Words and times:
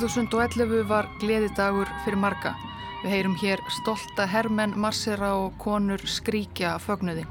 9. 0.00 0.08
júli 0.08 0.28
2011 0.32 0.88
var 0.88 1.08
gleðidagur 1.20 1.88
fyrir 2.04 2.16
marga. 2.16 2.54
Við 3.02 3.12
heyrum 3.12 3.34
hér 3.36 3.60
stolta 3.68 4.24
hermenn 4.24 4.72
marsera 4.80 5.34
og 5.36 5.58
konur 5.60 6.00
skríkja 6.08 6.78
fögnuði. 6.80 7.26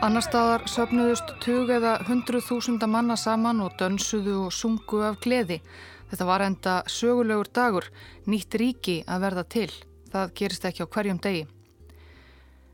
Annar 0.00 0.24
staðar 0.24 0.64
söpnuðust 0.64 1.36
tug 1.44 1.68
eða 1.68 1.98
hundruð 2.08 2.48
þúsunda 2.48 2.88
manna 2.88 3.20
saman 3.20 3.60
og 3.60 3.76
dönsuðu 3.76 4.46
og 4.46 4.52
sungu 4.56 5.04
af 5.04 5.20
gleði. 5.20 5.60
Þetta 6.08 6.32
var 6.32 6.48
enda 6.48 6.80
sögulegur 6.88 7.52
dagur, 7.52 7.92
nýtt 8.24 8.56
ríki 8.56 9.00
að 9.04 9.28
verða 9.28 9.44
til. 9.44 9.70
Það 10.08 10.38
gerist 10.40 10.64
ekki 10.64 10.88
á 10.88 10.92
hverjum 10.96 11.20
degi. 11.20 11.48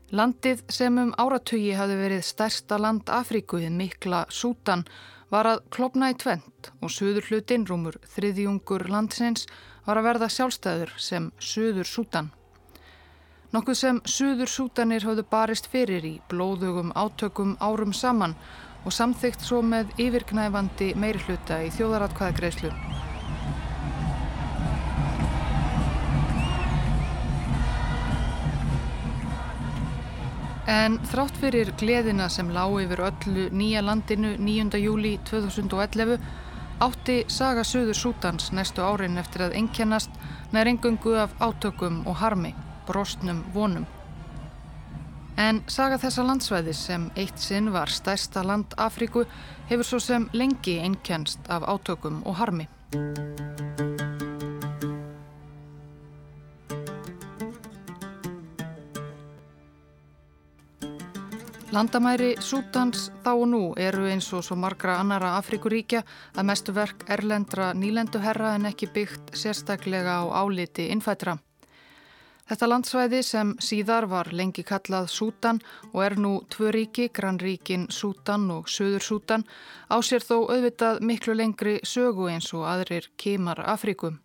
Landið 0.07 0.61
sem 0.71 0.95
um 1.01 1.09
áratugi 1.19 1.73
hafi 1.75 1.95
verið 1.99 2.21
stærsta 2.23 2.77
land 2.79 3.09
Afríkuðið 3.11 3.73
mikla 3.75 4.21
Sútan 4.31 4.85
var 5.27 5.49
að 5.51 5.65
klopna 5.75 6.13
í 6.13 6.15
tvent 6.15 6.69
og 6.79 6.93
suður 6.95 7.27
hlutinn 7.27 7.65
rúmur 7.67 7.97
þriðjungur 8.13 8.85
landsins 8.87 9.43
var 9.83 9.99
að 9.99 10.07
verða 10.07 10.29
sjálfstæður 10.31 10.93
sem 10.95 11.27
Suður 11.43 11.91
Sútan. 11.91 12.31
Nokkuð 13.51 13.79
sem 13.81 13.99
Suður 14.07 14.47
Sútanir 14.47 15.03
hafðu 15.03 15.27
barist 15.27 15.67
fyrir 15.67 16.07
í 16.07 16.13
blóðugum 16.31 16.95
átökum 16.95 17.57
árum 17.59 17.91
saman 17.91 18.37
og 18.85 18.95
samþygt 18.95 19.43
svo 19.43 19.59
með 19.59 19.91
yfirknæfandi 19.99 20.93
meiri 20.95 21.19
hluta 21.27 21.59
í 21.67 21.71
þjóðaratkvæðagreislu. 21.75 22.71
En 30.67 30.97
þrátt 31.07 31.37
fyrir 31.39 31.69
gleðina 31.79 32.27
sem 32.27 32.49
lág 32.51 32.73
yfir 32.81 32.99
öllu 33.07 33.45
nýja 33.55 33.79
landinu 33.87 34.33
9. 34.35 34.75
júli 34.83 35.13
2011 35.29 36.17
átti 36.83 37.21
saga 37.31 37.63
Suður 37.63 37.95
Sútans 37.95 38.51
næstu 38.51 38.83
árin 38.83 39.15
eftir 39.17 39.45
að 39.47 39.55
engjannast 39.61 40.11
nær 40.51 40.67
engungu 40.67 41.15
af 41.23 41.31
átökum 41.39 42.03
og 42.05 42.19
harmi, 42.19 42.51
brostnum 42.85 43.45
vonum. 43.55 43.87
En 45.37 45.63
saga 45.71 46.01
þessa 46.01 46.25
landsvæðis 46.27 46.83
sem 46.89 47.09
eitt 47.15 47.39
sinn 47.39 47.71
var 47.71 47.87
stærsta 47.87 48.43
land 48.43 48.75
Afríku 48.75 49.23
hefur 49.69 49.87
svo 49.87 50.03
sem 50.03 50.29
lengi 50.33 50.81
engjannst 50.83 51.47
af 51.47 51.63
átökum 51.63 52.25
og 52.25 52.41
harmi. 52.41 52.67
Landamæri 61.77 62.31
Sútans 62.41 63.11
þá 63.21 63.27
og 63.35 63.43
nú 63.51 63.57
eru 63.77 64.07
eins 64.09 64.31
og 64.33 64.41
svo 64.41 64.55
margra 64.57 64.95
annara 64.97 65.35
Afrikuríkja 65.37 65.99
að 66.33 66.47
mestu 66.49 66.73
verk 66.73 67.03
erlendra 67.13 67.67
nýlenduherra 67.77 68.55
en 68.57 68.65
ekki 68.65 68.87
byggt 68.95 69.35
sérstaklega 69.37 70.15
á 70.17 70.41
áliti 70.41 70.87
innfætra. 70.89 71.35
Þetta 72.49 72.69
landsvæði 72.71 73.19
sem 73.27 73.51
síðar 73.61 74.07
var 74.09 74.31
lengi 74.33 74.65
kallað 74.65 75.11
Sútan 75.13 75.59
og 75.91 76.01
er 76.07 76.17
nú 76.17 76.31
tvö 76.49 76.71
ríki, 76.73 77.11
Granríkin 77.13 77.85
Sútan 77.93 78.49
og 78.57 78.73
Suður 78.73 79.05
Sútan, 79.05 79.45
á 79.85 80.01
sér 80.01 80.25
þó 80.25 80.49
auðvitað 80.49 81.03
miklu 81.05 81.37
lengri 81.37 81.77
sögu 81.83 82.31
eins 82.33 82.49
og 82.57 82.65
aðrir 82.65 83.11
kemar 83.21 83.61
Afrikum. 83.69 84.17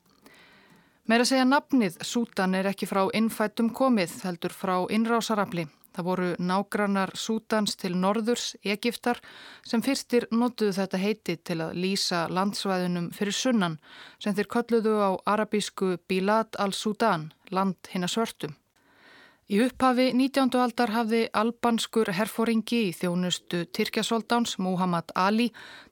Meira 1.04 1.28
segja 1.28 1.44
nafnið 1.44 2.00
Sútan 2.00 2.56
er 2.56 2.72
ekki 2.72 2.88
frá 2.88 3.10
innfættum 3.12 3.74
komið, 3.76 4.22
heldur 4.24 4.56
frá 4.56 4.78
innrásarafli. 4.88 5.68
Það 5.92 6.06
voru 6.08 6.28
nágrannar 6.40 7.12
Sútans 7.18 7.76
til 7.76 7.92
norðurs, 8.00 8.54
Egiptar, 8.64 9.20
sem 9.66 9.82
fyrstir 9.84 10.26
notuðu 10.32 10.72
þetta 10.78 11.02
heiti 11.02 11.36
til 11.36 11.58
að 11.64 11.76
lýsa 11.84 12.24
landsvæðunum 12.32 13.10
fyrir 13.16 13.36
sunnan 13.36 13.78
sem 14.22 14.34
þeir 14.34 14.50
kolluðu 14.56 14.96
á 15.04 15.10
arabísku 15.34 15.96
Bilad 16.08 16.56
al-Sudan, 16.58 17.30
land 17.50 17.92
hinn 17.92 18.08
að 18.08 18.14
svörtum. 18.16 18.56
Í 19.52 19.58
upphafi 19.60 20.06
19. 20.16 20.54
aldar 20.56 20.88
hafði 20.94 21.26
albanskur 21.36 22.08
herfóringi 22.16 22.78
í 22.86 22.92
þjónustu 22.96 23.66
Tyrkjasóldáns 23.76 24.54
Muhammad 24.64 25.12
Ali 25.12 25.50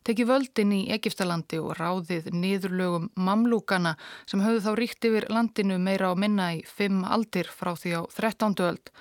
tekið 0.09 0.31
völdin 0.31 0.73
í 0.73 0.79
Egiptalandi 0.95 1.59
og 1.61 1.75
ráðið 1.77 2.31
niðurlögum 2.33 3.11
mamlúkana 3.21 3.99
sem 4.25 4.41
höfðu 4.41 4.63
þá 4.65 4.71
ríkt 4.81 5.09
yfir 5.11 5.27
landinu 5.29 5.77
meira 5.77 6.09
á 6.09 6.17
minna 6.17 6.47
í 6.57 6.63
fimm 6.65 7.05
aldir 7.05 7.53
frá 7.53 7.75
því 7.77 7.93
á 8.01 8.03
13. 8.17 8.57
öld 8.65 8.95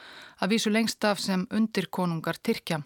að 0.44 0.52
vísu 0.52 0.76
lengst 0.76 1.08
af 1.08 1.24
sem 1.24 1.48
undirkonungar 1.48 2.44
Tyrkja. 2.44 2.82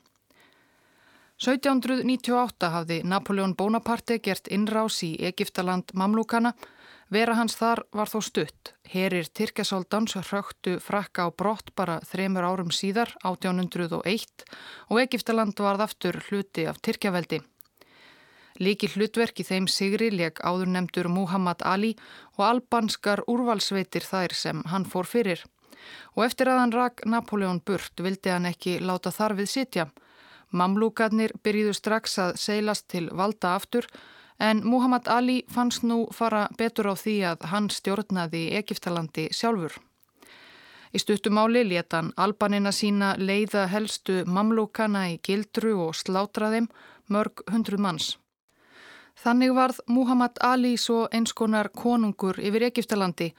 1798 1.41 2.69
hafði 2.69 3.01
Napoleon 3.01 3.57
Bonaparte 3.57 4.21
gert 4.21 4.45
innrás 4.53 5.01
í 5.01 5.15
Egiptaland 5.25 5.89
mamlúkana. 5.97 6.53
Vera 7.11 7.35
hans 7.35 7.55
þar 7.59 7.83
var 7.91 8.09
þó 8.09 8.19
stutt. 8.23 8.73
Herir 8.87 9.27
Tyrkjasóldans 9.27 10.15
hröktu 10.15 10.77
frakka 10.79 11.27
á 11.27 11.29
brott 11.31 11.73
bara 11.75 11.99
þremur 12.07 12.47
árum 12.47 12.71
síðar, 12.71 13.15
1801, 13.23 14.45
og 14.89 15.01
Egiptaland 15.01 15.59
varð 15.59 15.87
aftur 15.87 16.21
hluti 16.29 16.67
af 16.69 16.79
Tyrkjaveldi. 16.81 17.41
Líki 18.61 18.87
hlutverk 18.93 19.39
í 19.41 19.47
þeim 19.47 19.67
sigri 19.67 20.11
leg 20.13 20.37
áður 20.45 20.69
nefndur 20.69 21.09
Muhammad 21.09 21.65
Ali 21.65 21.95
og 22.37 22.45
albanskar 22.45 23.23
úrvalsveitir 23.27 24.05
þær 24.05 24.35
sem 24.37 24.61
hann 24.69 24.85
fór 24.85 25.09
fyrir 25.09 25.41
og 26.15 26.25
eftir 26.25 26.49
að 26.49 26.59
hann 26.61 26.73
rak 26.75 27.03
Napoleon 27.09 27.61
burt 27.65 28.03
vildi 28.05 28.31
hann 28.31 28.47
ekki 28.49 28.77
láta 28.79 29.11
þarfið 29.13 29.49
sitja. 29.49 29.87
Mamlúkarnir 30.53 31.33
byrjuðu 31.43 31.73
strax 31.77 32.19
að 32.21 32.35
seilast 32.41 32.87
til 32.93 33.07
valda 33.11 33.55
aftur 33.57 33.87
en 34.39 34.61
Muhammad 34.67 35.07
Ali 35.07 35.43
fannst 35.49 35.83
nú 35.83 36.07
fara 36.11 36.47
betur 36.57 36.91
á 36.91 36.95
því 36.95 37.15
að 37.31 37.45
hann 37.51 37.69
stjórnaði 37.69 38.43
Egiptalandi 38.59 39.29
sjálfur. 39.31 39.77
Í 40.93 40.99
stuttumáli 41.01 41.63
leta 41.65 42.01
hann 42.01 42.11
albanina 42.17 42.71
sína 42.71 43.15
leiða 43.17 43.65
helstu 43.67 44.23
mamlúkana 44.25 45.07
í 45.13 45.19
gildru 45.25 45.73
og 45.87 45.95
slátraðim 45.97 46.67
mörg 47.09 47.41
hundruð 47.51 47.81
manns. 47.81 48.17
Þannig 49.23 49.53
varð 49.55 49.79
Muhammad 49.87 50.37
Ali 50.41 50.75
svo 50.77 51.07
einskonar 51.11 51.69
konungur 51.69 52.39
yfir 52.39 52.67
Egiptalandi 52.69 53.33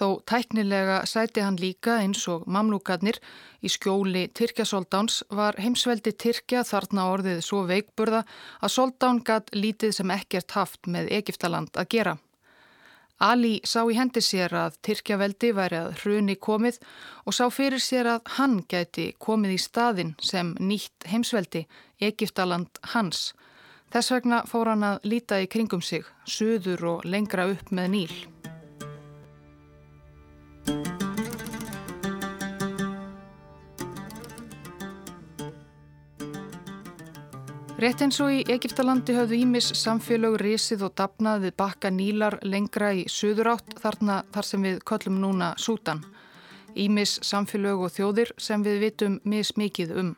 Þó 0.00 0.22
tæknilega 0.24 1.02
sæti 1.04 1.42
hann 1.44 1.58
líka 1.60 1.98
eins 2.00 2.22
og 2.32 2.46
mamlúkarnir 2.48 3.18
í 3.60 3.68
skjóli 3.68 4.30
Tyrkjasóldáns 4.32 5.18
var 5.36 5.58
heimsveldi 5.60 6.14
Tyrkja 6.16 6.62
þarna 6.64 7.04
orðið 7.12 7.42
svo 7.44 7.66
veikburða 7.68 8.22
að 8.64 8.72
Soldán 8.78 9.20
gatt 9.28 9.52
lítið 9.52 9.92
sem 9.98 10.14
ekkert 10.16 10.56
haft 10.56 10.88
með 10.88 11.12
Egiptaland 11.18 11.76
að 11.76 11.90
gera. 11.92 12.16
Ali 13.20 13.60
sá 13.68 13.82
í 13.84 13.98
hendi 13.98 14.24
sér 14.24 14.56
að 14.56 14.80
Tyrkjaveldi 14.88 15.52
væri 15.52 15.82
að 15.82 15.92
hruni 16.00 16.38
komið 16.40 16.80
og 17.28 17.36
sá 17.36 17.44
fyrir 17.52 17.84
sér 17.84 18.08
að 18.14 18.34
hann 18.38 18.62
gæti 18.72 19.10
komið 19.20 19.58
í 19.58 19.60
staðin 19.60 20.16
sem 20.24 20.56
nýtt 20.56 21.10
heimsveldi, 21.12 21.66
Egiptaland 22.00 22.80
hans. 22.96 23.34
Þess 23.92 24.16
vegna 24.16 24.42
fór 24.48 24.72
hann 24.72 24.92
að 24.94 25.04
líta 25.12 25.44
í 25.44 25.52
kringum 25.52 25.84
sig, 25.84 26.08
suður 26.24 26.94
og 26.96 27.04
lengra 27.04 27.50
upp 27.52 27.68
með 27.68 27.96
nýl. 27.98 28.39
Rétt 37.80 38.02
eins 38.04 38.18
og 38.20 38.28
í 38.28 38.40
Egiptalandi 38.52 39.14
höfðu 39.16 39.38
Ímis 39.40 39.70
samfélög 39.80 40.34
risið 40.42 40.82
og 40.84 40.92
dapnað 41.00 41.46
við 41.46 41.54
bakka 41.62 41.88
nílar 41.88 42.34
lengra 42.44 42.90
í 42.92 43.06
söður 43.08 43.54
átt 43.54 43.72
þarna 43.80 44.18
þar 44.34 44.48
sem 44.48 44.66
við 44.68 44.82
köllum 44.90 45.16
núna 45.22 45.54
Sútan. 45.56 46.02
Ímis 46.76 47.14
samfélög 47.24 47.86
og 47.86 47.94
þjóðir 47.94 48.34
sem 48.36 48.60
við 48.66 48.82
vitum 48.84 49.16
mismikið 49.24 49.94
um. 49.96 50.10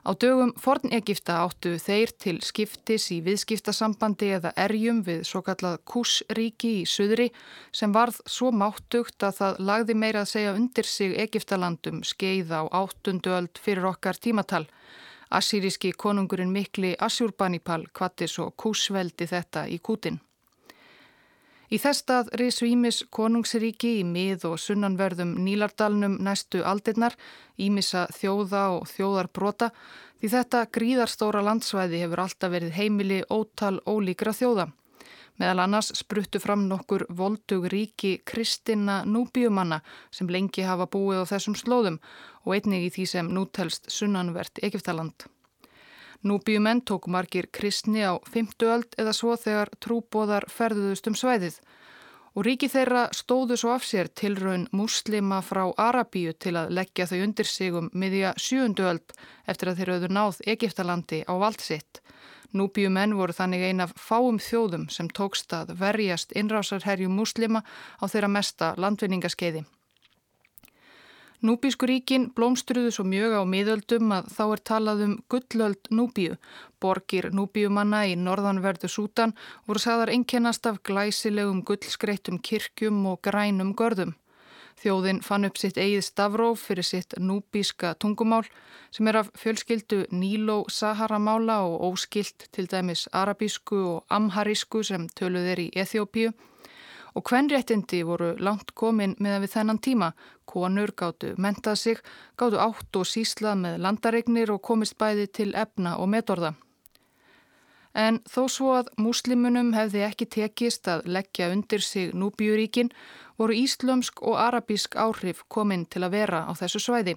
Á 0.00 0.16
dögum 0.16 0.52
forn 0.56 0.94
Egipta 0.96 1.42
áttu 1.44 1.74
þeir 1.76 2.12
til 2.24 2.38
skiptis 2.40 3.10
í 3.12 3.18
viðskiptasambandi 3.26 4.30
eða 4.38 4.54
erjum 4.64 5.02
við 5.04 5.26
svo 5.28 5.42
kallað 5.44 5.82
Kúsríki 5.92 6.70
í 6.80 6.86
söðri 6.88 7.28
sem 7.72 7.92
varð 7.92 8.22
svo 8.24 8.48
máttugt 8.62 9.20
að 9.28 9.36
það 9.42 9.60
lagði 9.72 9.98
meira 10.00 10.24
að 10.24 10.32
segja 10.32 10.56
undir 10.56 10.88
sig 10.88 11.18
Egiptalandum 11.26 12.00
skeið 12.12 12.56
á 12.56 12.62
áttundu 12.80 13.36
öld 13.36 13.60
fyrir 13.60 13.90
okkar 13.92 14.16
tímatal. 14.16 14.64
Assýriski 15.30 15.92
konungurinn 15.92 16.50
mikli 16.50 16.96
Assjúrbanipal 16.98 17.84
kvattis 17.92 18.38
og 18.40 18.56
kúsveldi 18.56 19.28
þetta 19.28 19.68
í 19.68 19.78
kútin. 19.78 20.18
Í 21.70 21.78
þestað 21.78 22.32
risu 22.40 22.66
Ímis 22.66 23.04
konungsríki 23.14 24.00
í 24.00 24.06
mið 24.06 24.48
og 24.48 24.56
sunnanverðum 24.58 25.36
Nílardalnum 25.44 26.16
næstu 26.26 26.64
aldirnar, 26.66 27.14
Ímisa 27.62 28.08
þjóða 28.10 28.64
og 28.80 28.88
þjóðarbrota, 28.90 29.70
því 30.18 30.32
þetta 30.34 30.64
gríðarstóra 30.74 31.44
landsvæði 31.46 32.02
hefur 32.02 32.24
alltaf 32.24 32.54
verið 32.56 32.74
heimili 32.74 33.22
ótal 33.30 33.78
ólíkra 33.86 34.34
þjóða. 34.34 34.66
Meðal 35.38 35.62
annars 35.62 35.94
spruttu 35.96 36.42
fram 36.42 36.66
nokkur 36.68 37.06
voldug 37.16 37.70
ríki 37.70 38.16
kristina 38.26 39.04
núbíumanna 39.06 39.78
sem 40.10 40.28
lengi 40.28 40.66
hafa 40.66 40.90
búið 40.90 41.22
á 41.22 41.30
þessum 41.30 41.54
slóðum 41.56 42.02
og 42.44 42.56
einnig 42.58 42.90
í 42.90 42.94
því 42.98 43.10
sem 43.14 43.30
nútelst 43.30 43.86
sunnanvert 43.94 44.58
Egiptaland. 44.58 45.30
Núbíumenn 46.20 46.84
tók 46.84 47.06
margir 47.08 47.48
kristni 47.48 48.02
á 48.04 48.20
50 48.28 48.66
öld 48.68 48.96
eða 49.00 49.12
svo 49.16 49.36
þegar 49.40 49.70
trúbóðar 49.80 50.44
ferðuðust 50.52 51.08
um 51.08 51.16
svæðið 51.16 51.56
og 52.34 52.44
ríki 52.46 52.68
þeirra 52.70 53.06
stóðu 53.16 53.56
svo 53.58 53.72
af 53.74 53.86
sér 53.88 54.10
tilraun 54.20 54.68
muslima 54.76 55.40
frá 55.42 55.64
Arabíu 55.80 56.34
til 56.36 56.54
að 56.60 56.74
leggja 56.76 57.08
þau 57.10 57.22
undir 57.24 57.48
sig 57.48 57.74
um 57.74 57.88
miðja 57.92 58.34
7. 58.36 58.76
öld 58.92 59.16
eftir 59.48 59.72
að 59.72 59.80
þeir 59.80 59.94
auður 59.94 60.14
náð 60.18 60.44
Egiptalandi 60.54 61.24
á 61.26 61.34
valdsitt. 61.40 62.04
Núbíumenn 62.52 63.16
voru 63.16 63.34
þannig 63.34 63.66
ein 63.66 63.84
af 63.86 63.96
fáum 63.96 64.38
þjóðum 64.42 64.88
sem 64.90 65.08
tókst 65.08 65.52
að 65.54 65.74
verjast 65.80 66.32
innrásarherju 66.36 67.10
muslima 67.10 67.64
á 67.98 68.04
þeirra 68.10 68.30
mesta 68.30 68.74
landvinningaskeiði. 68.76 69.64
Núbísku 71.40 71.86
ríkin 71.88 72.26
blómstruðu 72.36 72.90
svo 72.92 73.04
mjög 73.08 73.32
á 73.40 73.42
miðöldum 73.48 74.10
að 74.12 74.26
þá 74.36 74.42
er 74.44 74.60
talað 74.70 75.04
um 75.06 75.14
gullöld 75.32 75.88
Núbíu. 75.88 76.34
Borgir 76.80 77.30
Núbíumanna 77.32 78.02
í 78.10 78.16
norðanverðu 78.20 78.90
Sútan 78.92 79.32
voru 79.64 79.80
sagðar 79.80 80.12
einkennast 80.12 80.68
af 80.68 80.82
glæsilegum 80.84 81.62
gullskreittum 81.64 82.42
kirkjum 82.44 83.06
og 83.08 83.22
grænum 83.24 83.72
görðum. 83.72 84.12
Þjóðin 84.80 85.22
fann 85.24 85.44
upp 85.48 85.56
sitt 85.60 85.80
eigið 85.80 86.04
stafróf 86.06 86.62
fyrir 86.68 86.86
sitt 86.88 87.16
núbíska 87.16 87.94
tungumál 88.00 88.46
sem 88.92 89.08
er 89.08 89.18
af 89.20 89.32
fjölskyldu 89.40 90.06
Níló-Sahara-mála 90.12 91.58
og 91.64 91.82
óskilt 91.88 92.48
til 92.52 92.68
dæmis 92.68 93.08
arabísku 93.12 93.80
og 93.94 94.04
amharísku 94.08 94.80
sem 94.84 95.08
töluð 95.16 95.52
er 95.52 95.64
í 95.64 95.68
Eþjópíu. 95.72 96.32
Og 97.14 97.26
hvernréttindi 97.26 98.04
voru 98.06 98.36
langt 98.38 98.72
komin 98.74 99.16
meðan 99.18 99.44
við 99.44 99.54
þennan 99.56 99.82
tíma. 99.82 100.12
Konur 100.50 100.90
gáttu 100.98 101.34
mentað 101.38 101.78
sig, 101.78 102.00
gáttu 102.38 102.58
átt 102.58 102.98
og 102.98 103.06
síslað 103.06 103.62
með 103.62 103.78
landaregnir 103.84 104.50
og 104.54 104.64
komist 104.66 104.98
bæði 104.98 105.28
til 105.38 105.50
efna 105.54 105.96
og 106.02 106.10
metorða. 106.14 106.54
En 107.94 108.20
þó 108.30 108.42
svo 108.46 108.74
að 108.78 108.90
múslimunum 109.02 109.72
hefði 109.74 110.04
ekki 110.06 110.26
tekist 110.30 110.88
að 110.88 111.08
leggja 111.16 111.50
undir 111.50 111.82
sig 111.82 112.14
núbíuríkin 112.14 112.92
voru 113.38 113.56
íslömsk 113.56 114.22
og 114.22 114.38
arabísk 114.38 114.94
áhrif 114.94 115.42
komin 115.48 115.86
til 115.86 116.04
að 116.06 116.14
vera 116.14 116.44
á 116.46 116.52
þessu 116.54 116.82
svæði. 116.86 117.16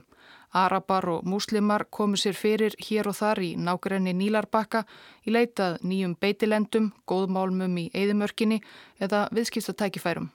Arabar 0.53 1.05
og 1.09 1.25
múslimar 1.25 1.85
komu 1.89 2.17
sér 2.17 2.37
fyrir 2.37 2.75
hér 2.87 3.09
og 3.09 3.17
þar 3.17 3.41
í 3.41 3.55
nákrenni 3.57 4.13
Nílarbakka 4.13 4.83
í 5.25 5.33
leitað 5.33 5.79
nýjum 5.81 6.13
beitilendum, 6.21 6.91
góðmálmum 7.09 7.77
í 7.77 7.89
eðimörkinni 7.93 8.61
eða 9.01 9.27
viðskiptatækifærum. 9.33 10.29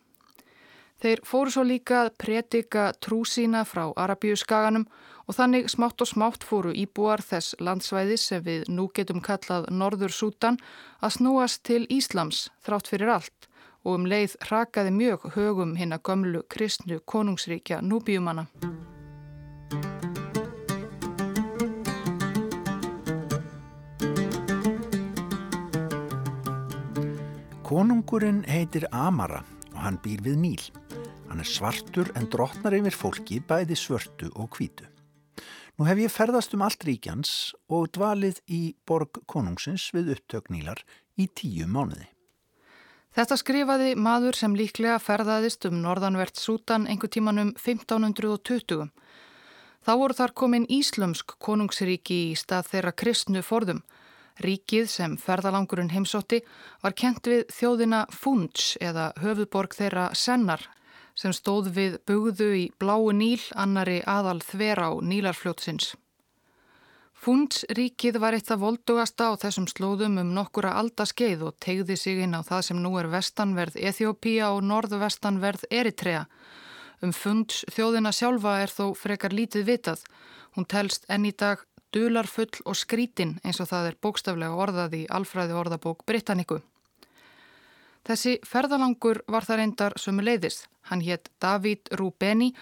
Þeir 0.99 1.21
fóru 1.23 1.53
svo 1.55 1.63
líka 1.63 2.01
að 2.05 2.17
predika 2.19 2.89
trú 2.99 3.21
sína 3.23 3.61
frá 3.63 3.85
Arabíu 3.95 4.35
skaganum 4.35 4.89
og 5.29 5.37
þannig 5.37 5.69
smátt 5.71 6.03
og 6.03 6.09
smátt 6.11 6.43
fóru 6.43 6.73
íbúar 6.75 7.23
þess 7.23 7.55
landsvæðis 7.63 8.25
sem 8.33 8.43
við 8.43 8.65
nú 8.67 8.89
getum 8.97 9.21
kallað 9.23 9.69
Norður 9.71 10.11
Sútan 10.11 10.59
að 10.99 11.15
snúast 11.21 11.63
til 11.69 11.85
Íslams 11.87 12.49
þrátt 12.67 12.91
fyrir 12.91 13.13
allt 13.15 13.47
og 13.87 13.95
um 13.95 14.09
leið 14.11 14.35
rakaði 14.51 14.91
mjög 14.97 15.29
högum 15.37 15.77
hinn 15.79 15.95
að 15.95 16.03
gömlu 16.09 16.43
kristnu 16.51 16.99
konungsríkja 17.07 17.79
núbíumanna. 17.79 18.49
Konungurinn 27.69 28.43
heitir 28.49 28.89
Amara 28.91 29.45
og 29.75 29.81
hann 29.85 30.03
býr 30.03 30.27
við 30.27 30.39
Níl. 30.43 30.88
Hann 31.29 31.43
er 31.45 31.49
svartur 31.49 32.09
en 32.17 32.29
drotnar 32.33 32.75
yfir 32.79 32.97
fólki 32.97 33.43
bæði 33.45 33.77
svörtu 33.77 34.31
og 34.35 34.57
hvítu. 34.57 34.87
Nú 35.79 35.87
hef 35.87 36.01
ég 36.01 36.11
ferðast 36.11 36.55
um 36.57 36.65
allt 36.67 36.83
ríkjans 36.89 37.33
og 37.71 37.91
dvalið 37.95 38.41
í 38.51 38.63
borg 38.89 39.21
konungsins 39.31 39.91
við 39.95 40.17
upptöknílar 40.17 40.81
í 41.21 41.29
tíu 41.29 41.69
mánuði. 41.71 42.09
Þetta 43.15 43.37
skrifaði 43.39 43.93
maður 43.95 44.39
sem 44.41 44.57
líklega 44.57 44.97
ferðaðist 45.03 45.69
um 45.69 45.79
norðanvert 45.85 46.41
Sútan 46.41 46.89
einhver 46.89 47.13
tíman 47.13 47.43
um 47.43 47.53
1520. 47.55 48.89
Þá 49.85 49.93
voru 50.01 50.17
þar 50.19 50.35
komin 50.35 50.67
Íslömsk 50.67 51.37
konungsríki 51.39 52.19
í 52.33 52.35
stað 52.39 52.73
þeirra 52.73 52.93
kristnu 52.93 53.45
forðum. 53.47 53.85
Ríkið 54.43 54.91
sem 54.91 55.15
ferðalangurinn 55.19 55.93
heimsótti 55.93 56.41
var 56.83 56.95
kent 56.99 57.27
við 57.27 57.47
þjóðina 57.55 58.05
Funds 58.15 58.77
eða 58.83 59.13
höfuborg 59.23 59.75
þeirra 59.79 60.11
Sennar 60.15 60.67
sem 61.19 61.35
stóð 61.35 61.73
við 61.75 61.97
bugðu 62.07 62.53
í 62.55 62.67
bláu 62.79 63.11
níl 63.11 63.41
annari 63.59 63.99
aðal 64.07 64.39
þver 64.45 64.85
á 64.87 64.91
nílarfljótsins. 65.03 65.97
Fundsríkið 67.19 68.21
var 68.23 68.37
eitt 68.37 68.51
af 68.55 68.61
voldugasta 68.63 69.33
á 69.35 69.41
þessum 69.43 69.67
slóðum 69.67 70.21
um 70.23 70.29
nokkura 70.37 70.77
aldaskeið 70.79 71.43
og 71.49 71.57
tegði 71.59 71.97
sig 71.99 72.21
inn 72.23 72.39
á 72.39 72.47
það 72.47 72.63
sem 72.69 72.79
nú 72.79 72.93
er 73.01 73.11
vestanverð 73.11 73.75
Eþjópía 73.91 74.53
og 74.55 74.63
norðvestanverð 74.71 75.67
Eritrea. 75.75 76.29
Um 77.03 77.11
funds 77.11 77.65
þjóðina 77.75 78.15
sjálfa 78.15 78.55
er 78.63 78.71
þó 78.71 78.95
frekar 78.95 79.35
lítið 79.35 79.67
vitað. 79.67 80.07
Hún 80.55 80.71
telst 80.71 81.11
enn 81.11 81.27
í 81.27 81.35
dag 81.35 81.67
dularfull 81.95 82.63
og 82.65 82.79
skrítin 82.79 83.39
eins 83.43 83.59
og 83.59 83.71
það 83.73 83.91
er 83.91 84.01
bókstaflega 84.03 84.55
orðað 84.55 84.99
í 85.03 85.05
alfræði 85.11 85.59
orðabók 85.59 86.07
Britanniku. 86.07 86.63
Þessi 88.07 88.39
ferðalangur 88.47 89.23
var 89.29 89.45
það 89.45 89.61
reyndar 89.63 89.97
sömu 89.97 90.25
leiðis. 90.25 90.67
Hann 90.89 91.03
hétt 91.05 91.31
David 91.41 91.91
Rubeni 91.99 92.53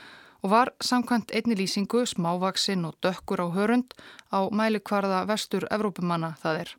og 0.43 0.51
var 0.51 0.73
samkvæmt 0.81 1.33
einni 1.35 1.57
lýsingu 1.59 2.05
smávaksinn 2.07 2.85
og 2.87 2.97
dökkur 3.03 3.43
á 3.43 3.49
hörund 3.51 3.95
á 4.31 4.47
mælikvarða 4.51 5.25
vestur 5.27 5.67
Evrópumanna 5.71 6.35
það 6.43 6.61
er. 6.61 6.71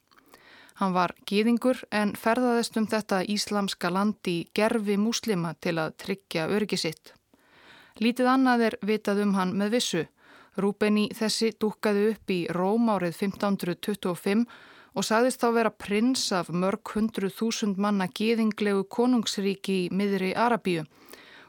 Hann 0.77 0.94
var 0.94 1.15
gýðingur 1.25 1.80
en 1.92 2.13
ferðaðist 2.13 2.77
um 2.77 2.86
þetta 2.88 3.24
íslamska 3.25 3.89
land 3.89 4.30
í 4.30 4.38
gerfi 4.54 4.98
múslima 5.01 5.56
til 5.59 5.80
að 5.81 5.95
tryggja 6.04 6.45
öryggi 6.54 6.77
sitt. 6.77 7.13
Lítið 7.98 8.30
annað 8.30 8.64
er 8.68 8.78
vitað 8.85 9.23
um 9.23 9.33
hann 9.33 9.56
með 9.57 9.73
vissu. 9.73 10.04
Rúbeni 10.57 11.07
þessi 11.18 11.52
dúkaði 11.57 12.11
upp 12.11 12.33
í 12.33 12.40
Róm 12.54 12.90
árið 12.94 13.18
1525 13.18 14.45
og 14.97 15.06
sagðist 15.06 15.44
þá 15.44 15.49
vera 15.54 15.69
prins 15.69 16.23
af 16.33 16.47
mörg 16.49 16.89
hundru 16.95 17.30
þúsund 17.30 17.77
manna 17.77 18.07
geðinglegu 18.09 18.87
konungsríki 18.89 19.83
í 19.83 19.89
miðri 19.94 20.31
Arabíu 20.33 20.87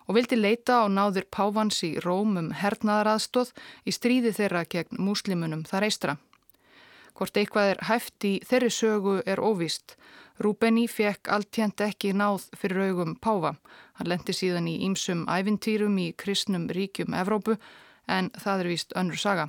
og 0.08 0.16
vildi 0.16 0.36
leita 0.36 0.82
á 0.84 0.86
náður 0.92 1.24
Pávans 1.32 1.80
í 1.84 1.94
Róm 2.04 2.36
um 2.40 2.50
hernaðaraðstóð 2.56 3.52
í 3.88 3.94
stríði 3.96 4.32
þeirra 4.36 4.64
gegn 4.68 5.00
múslimunum 5.04 5.64
þar 5.68 5.88
eistra. 5.88 6.14
Hvort 7.16 7.36
eitthvað 7.40 7.72
er 7.72 7.82
hæft 7.88 8.24
í 8.24 8.34
þeirri 8.46 8.70
sögu 8.72 9.18
er 9.26 9.40
óvist. 9.40 9.96
Rúbeni 10.38 10.86
fekk 10.88 11.28
alltjent 11.34 11.80
ekki 11.84 12.14
náð 12.16 12.46
fyrir 12.56 12.88
augum 12.88 13.16
Páfa. 13.16 13.56
Hann 13.98 14.12
lendi 14.12 14.36
síðan 14.36 14.68
í 14.70 14.78
ýmsum 14.86 15.26
ævintýrum 15.28 15.98
í 16.00 16.12
kristnum 16.16 16.68
ríkjum 16.72 17.16
Evrópu 17.16 17.58
en 18.08 18.30
það 18.38 18.64
er 18.64 18.72
vist 18.72 18.96
önnur 18.96 19.20
saga. 19.20 19.48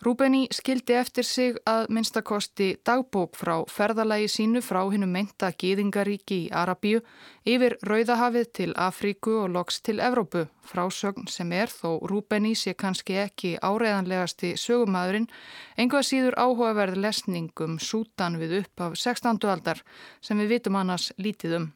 Rúbeni 0.00 0.46
skildi 0.48 0.94
eftir 0.96 1.26
sig 1.28 1.58
að 1.68 1.90
minnstakosti 1.92 2.70
dagbók 2.88 3.34
frá 3.36 3.66
ferðalagi 3.68 4.30
sínu 4.32 4.62
frá 4.64 4.78
hinnum 4.88 5.10
meinta 5.12 5.50
Gýðingaríki 5.52 6.38
í 6.46 6.52
Arabíu 6.56 7.02
yfir 7.44 7.74
Rauðahafið 7.84 8.46
til 8.56 8.72
Afríku 8.80 9.34
og 9.42 9.50
loks 9.52 9.82
til 9.84 10.00
Evrópu. 10.00 10.46
Frásögn 10.64 11.28
sem 11.28 11.52
er 11.52 11.68
þó 11.68 12.00
Rúbeni 12.08 12.54
sé 12.56 12.72
kannski 12.72 13.18
ekki 13.20 13.50
áreðanlegasti 13.60 14.54
sögumæðurinn, 14.56 15.28
einhvað 15.76 16.06
síður 16.08 16.38
áhugaverð 16.40 16.96
lesningum 17.04 17.76
sútan 17.76 18.38
við 18.40 18.62
upp 18.62 18.86
af 18.86 18.96
16. 18.96 19.36
aldar 19.52 19.82
sem 20.24 20.40
við 20.40 20.54
vitum 20.54 20.80
annars 20.80 21.10
lítið 21.18 21.58
um. 21.58 21.66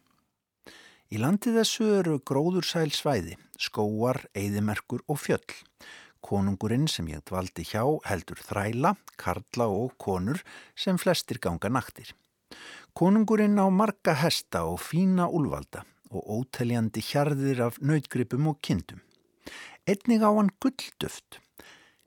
Í 1.13 1.21
landið 1.21 1.61
þessu 1.61 1.91
eru 1.99 2.17
gróðursæl 2.25 2.89
svæði, 2.89 3.37
skóar, 3.61 4.23
eigðimerkur 4.33 5.05
og 5.13 5.21
fjöll. 5.21 5.61
Konungurinn 6.25 6.87
sem 6.89 7.09
ég 7.13 7.21
dvaldi 7.29 7.67
hjá 7.69 7.83
heldur 8.09 8.41
þræla, 8.41 8.95
karla 9.21 9.67
og 9.69 9.93
konur 10.01 10.41
sem 10.73 10.97
flestir 10.97 11.37
ganga 11.37 11.69
naktir. 11.69 12.15
Konungurinn 12.97 13.61
á 13.61 13.69
marga 13.69 14.15
hesta 14.17 14.65
og 14.65 14.81
fína 14.81 15.27
úlvalda 15.29 15.85
og 16.15 16.25
óteljandi 16.39 17.03
hjarðir 17.05 17.61
af 17.67 17.81
nautgripum 17.83 18.49
og 18.55 18.61
kindum. 18.65 19.03
Einnig 19.85 20.25
á 20.25 20.31
hann 20.33 20.53
gullduft. 20.63 21.41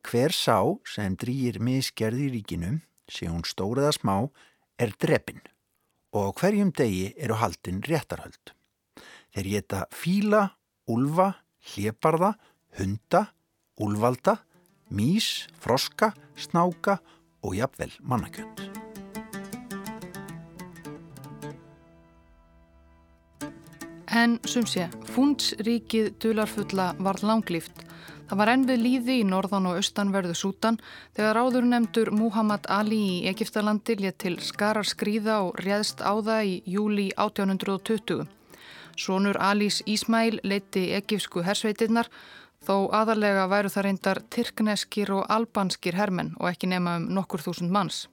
Hver 0.01 0.33
sá 0.33 0.57
sem 0.88 1.17
drýjir 1.19 1.59
misgerði 1.62 2.29
í 2.29 2.33
ríkinu, 2.38 2.79
sé 3.05 3.29
hún 3.29 3.45
stóriða 3.45 3.93
smá, 3.93 4.15
er 4.79 4.95
drepin 4.97 5.43
og 6.17 6.39
hverjum 6.39 6.71
degi 6.74 7.12
eru 7.19 7.38
haldinn 7.38 7.83
réttarhöld. 7.86 8.53
Þeir 9.36 9.50
geta 9.53 9.86
fíla, 9.93 10.47
úlfa, 10.89 11.33
hleparða, 11.74 12.33
hunda, 12.79 13.27
úlvalda, 13.77 14.38
mís, 14.89 15.48
froska, 15.60 16.13
snáka 16.36 17.00
og 17.43 17.55
jafnvel 17.55 17.91
mannakjönd. 18.01 18.67
En 24.17 24.39
sum 24.50 24.65
sé, 24.65 24.88
fundsríkið 25.13 26.15
dularfulla 26.24 26.93
var 27.03 27.19
langlýft. 27.22 27.84
Það 28.27 28.39
var 28.41 28.50
enn 28.51 28.63
við 28.67 28.79
líði 28.84 29.17
í 29.22 29.27
norðan 29.27 29.69
og 29.69 29.77
austanverðu 29.79 30.34
Sútan 30.36 30.79
þegar 31.15 31.38
áður 31.43 31.67
nefndur 31.69 32.10
Muhammad 32.12 32.65
Ali 32.67 32.98
í 32.98 33.19
Egiptalandi 33.29 33.96
létt 34.01 34.17
til 34.24 34.34
skarar 34.43 34.88
skrýða 34.88 35.38
og 35.46 35.62
réðst 35.63 36.03
á 36.03 36.12
það 36.17 36.50
í 36.50 36.55
júli 36.74 37.07
1820. 37.15 38.25
Sónur 38.98 39.38
Alís 39.39 39.84
Ísmæl 39.86 40.41
leiti 40.43 40.89
egipsku 40.98 41.46
hersveitirnar 41.46 42.10
þó 42.67 42.89
aðalega 42.91 43.47
væru 43.47 43.71
það 43.71 43.86
reyndar 43.88 44.19
tyrkneskir 44.33 45.13
og 45.15 45.25
albanskir 45.31 45.95
hermenn 45.95 46.36
og 46.36 46.51
ekki 46.51 46.67
nema 46.67 46.97
um 47.00 47.07
nokkur 47.15 47.43
þúsund 47.45 47.71
manns. 47.71 48.07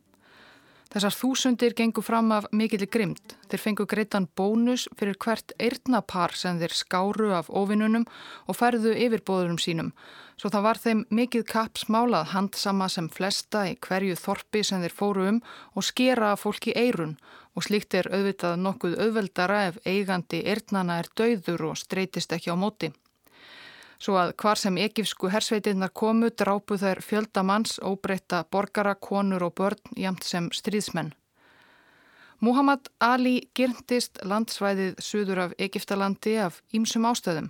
Þessar 0.94 1.14
þúsundir 1.18 1.72
gengur 1.74 2.04
fram 2.06 2.28
af 2.30 2.44
mikillir 2.54 2.86
grymt. 2.86 3.32
Þeir 3.50 3.62
fengu 3.64 3.86
greitan 3.90 4.28
bónus 4.38 4.84
fyrir 4.94 5.16
hvert 5.18 5.50
eirnapar 5.58 6.36
sem 6.38 6.60
þeir 6.60 6.76
skáru 6.78 7.32
af 7.34 7.50
ofinunum 7.50 8.04
og 8.46 8.54
færðu 8.54 8.92
yfirbóðurum 8.94 9.58
sínum. 9.58 9.90
Svo 10.38 10.52
það 10.54 10.66
var 10.68 10.82
þeim 10.84 11.02
mikið 11.10 11.46
kapsmálað 11.50 12.30
handsama 12.36 12.86
sem 12.86 13.10
flesta 13.10 13.66
í 13.72 13.74
hverju 13.82 14.14
þorpi 14.22 14.62
sem 14.62 14.86
þeir 14.86 14.94
fóru 14.94 15.28
um 15.32 15.42
og 15.74 15.88
skera 15.90 16.36
fólki 16.38 16.76
eirun 16.78 17.16
og 17.58 17.66
slíkt 17.66 17.98
er 17.98 18.12
auðvitað 18.14 18.62
nokkuð 18.62 19.00
auðveldara 19.02 19.64
ef 19.72 19.82
eigandi 19.82 20.44
eirnana 20.46 21.02
er 21.02 21.10
dauður 21.18 21.72
og 21.72 21.80
streytist 21.82 22.38
ekki 22.38 22.54
á 22.54 22.58
móti. 22.58 22.94
Svo 24.04 24.18
að 24.20 24.34
hvar 24.36 24.60
sem 24.60 24.76
ekifsku 24.76 25.30
hersveitinnar 25.32 25.88
komu 25.96 26.28
drápu 26.28 26.76
þær 26.76 26.98
fjöldamanns, 27.00 27.78
óbreyta 27.80 28.42
borgara, 28.52 28.92
konur 28.94 29.46
og 29.46 29.54
börn 29.56 29.94
jamt 29.96 30.26
sem 30.28 30.50
stríðsmenn. 30.52 31.14
Muhammad 32.44 32.90
Ali 33.00 33.46
gyrndist 33.56 34.20
landsvæðið 34.20 34.98
suður 35.00 35.40
af 35.46 35.54
Egiptalandi 35.56 36.34
af 36.36 36.58
ímsum 36.76 37.06
ástöðum. 37.08 37.48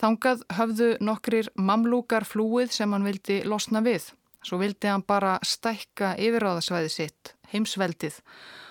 Þangað 0.00 0.46
höfðu 0.56 0.88
nokkrir 1.04 1.50
mamlúkar 1.60 2.24
flúið 2.24 2.72
sem 2.72 2.96
hann 2.96 3.04
vildi 3.04 3.42
losna 3.44 3.84
við. 3.84 4.08
Svo 4.40 4.62
vildi 4.62 4.88
hann 4.88 5.04
bara 5.04 5.36
stækka 5.44 6.14
yfiráðasvæði 6.22 6.94
sitt, 6.94 7.34
heimsveldið, 7.52 8.16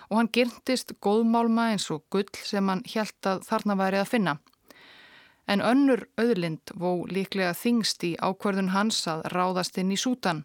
og 0.09 0.24
hann 0.24 0.33
gyrndist 0.33 0.97
góðmálma 1.05 1.69
eins 1.75 1.85
og 1.93 2.05
gull 2.09 2.29
sem 2.41 2.65
hann 2.71 2.81
hjælt 2.89 3.29
að 3.29 3.45
þarna 3.45 3.77
væri 3.83 4.01
að 4.01 4.13
finna. 4.15 4.38
En 5.48 5.62
önnur 5.62 6.08
auðlind 6.18 6.74
vó 6.74 7.06
líklega 7.06 7.54
þingst 7.54 8.04
í 8.04 8.16
ákverðun 8.18 8.74
hans 8.74 9.04
að 9.08 9.25
ráðast 9.34 9.78
inn 9.78 9.94
í 9.94 9.98
sútan. 10.00 10.44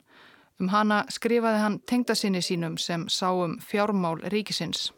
Um 0.60 0.68
hana 0.68 1.06
skrifaði 1.08 1.60
hann 1.62 1.78
tengdasinni 1.88 2.42
sínum 2.44 2.76
sem 2.76 3.06
sáum 3.08 3.56
fjármál 3.64 4.20
ríkisins. 4.32 4.90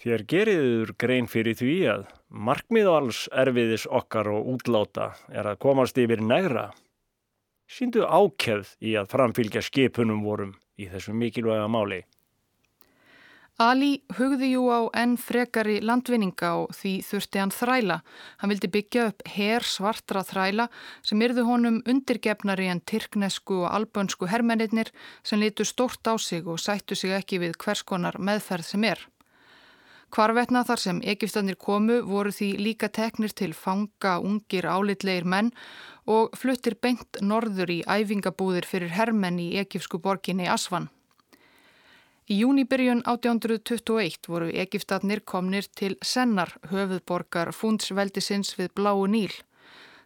Þér 0.00 0.22
geriður 0.32 0.92
grein 0.96 1.26
fyrir 1.28 1.58
því 1.58 1.74
að 1.92 2.04
markmið 2.30 2.86
og 2.88 2.94
alls 3.00 3.24
erfiðis 3.42 3.82
okkar 3.90 4.30
og 4.32 4.46
útláta 4.54 5.10
er 5.28 5.50
að 5.50 5.58
komast 5.60 5.98
yfir 6.00 6.22
negra. 6.24 6.70
Sýndu 7.68 8.06
ákjæð 8.06 8.70
í 8.80 8.94
að 8.96 9.10
framfylgja 9.12 9.60
skipunum 9.66 10.22
vorum 10.24 10.54
í 10.80 10.86
þessu 10.88 11.12
mikilvæga 11.12 11.66
máli. 11.68 12.00
Ali 13.60 13.98
hugði 14.16 14.54
jú 14.54 14.62
á 14.72 14.88
enn 14.96 15.18
frekari 15.20 15.82
landvinninga 15.84 16.50
og 16.62 16.70
því 16.72 16.92
þurfti 17.04 17.40
hann 17.42 17.50
þræla. 17.52 17.98
Hann 18.40 18.52
vildi 18.54 18.70
byggja 18.72 19.02
upp 19.10 19.24
her 19.28 19.66
svartra 19.68 20.22
þræla 20.24 20.70
sem 21.04 21.20
yrðu 21.20 21.44
honum 21.44 21.76
undirgefnari 21.84 22.70
en 22.72 22.80
tyrknesku 22.80 23.58
og 23.58 23.66
albönsku 23.68 24.30
hermennir 24.32 24.88
sem 25.22 25.42
litu 25.42 25.66
stort 25.68 26.00
á 26.08 26.16
sig 26.16 26.48
og 26.48 26.56
sættu 26.56 26.96
sig 26.96 27.12
ekki 27.12 27.42
við 27.42 27.58
hvers 27.60 27.82
konar 27.84 28.16
meðferð 28.16 28.64
sem 28.64 28.86
er. 28.88 29.02
Hvarvetna 30.10 30.64
þar 30.64 30.80
sem 30.80 31.02
Egiptanir 31.04 31.58
komu 31.60 32.00
voru 32.02 32.32
því 32.32 32.48
líka 32.64 32.88
teknir 32.88 33.34
til 33.36 33.52
fanga 33.52 34.16
ungir 34.24 34.64
álitlegir 34.64 35.28
menn 35.28 35.52
og 36.06 36.32
fluttir 36.32 36.78
beint 36.80 37.20
norður 37.20 37.76
í 37.76 37.82
æfingabúðir 37.84 38.64
fyrir 38.64 38.96
hermenn 38.96 39.38
í 39.38 39.50
egipsku 39.60 40.00
borginni 40.00 40.48
Asvan. 40.48 40.88
Í 42.30 42.36
júnibyrjun 42.44 43.00
1821 43.10 44.28
voru 44.30 44.52
Egiptatnir 44.62 45.24
komnir 45.26 45.66
til 45.74 45.96
Sennar, 45.98 46.52
höfuðborgar 46.70 47.50
fundsveldisins 47.50 48.52
við 48.54 48.68
Bláu 48.78 49.08
Níl. 49.10 49.32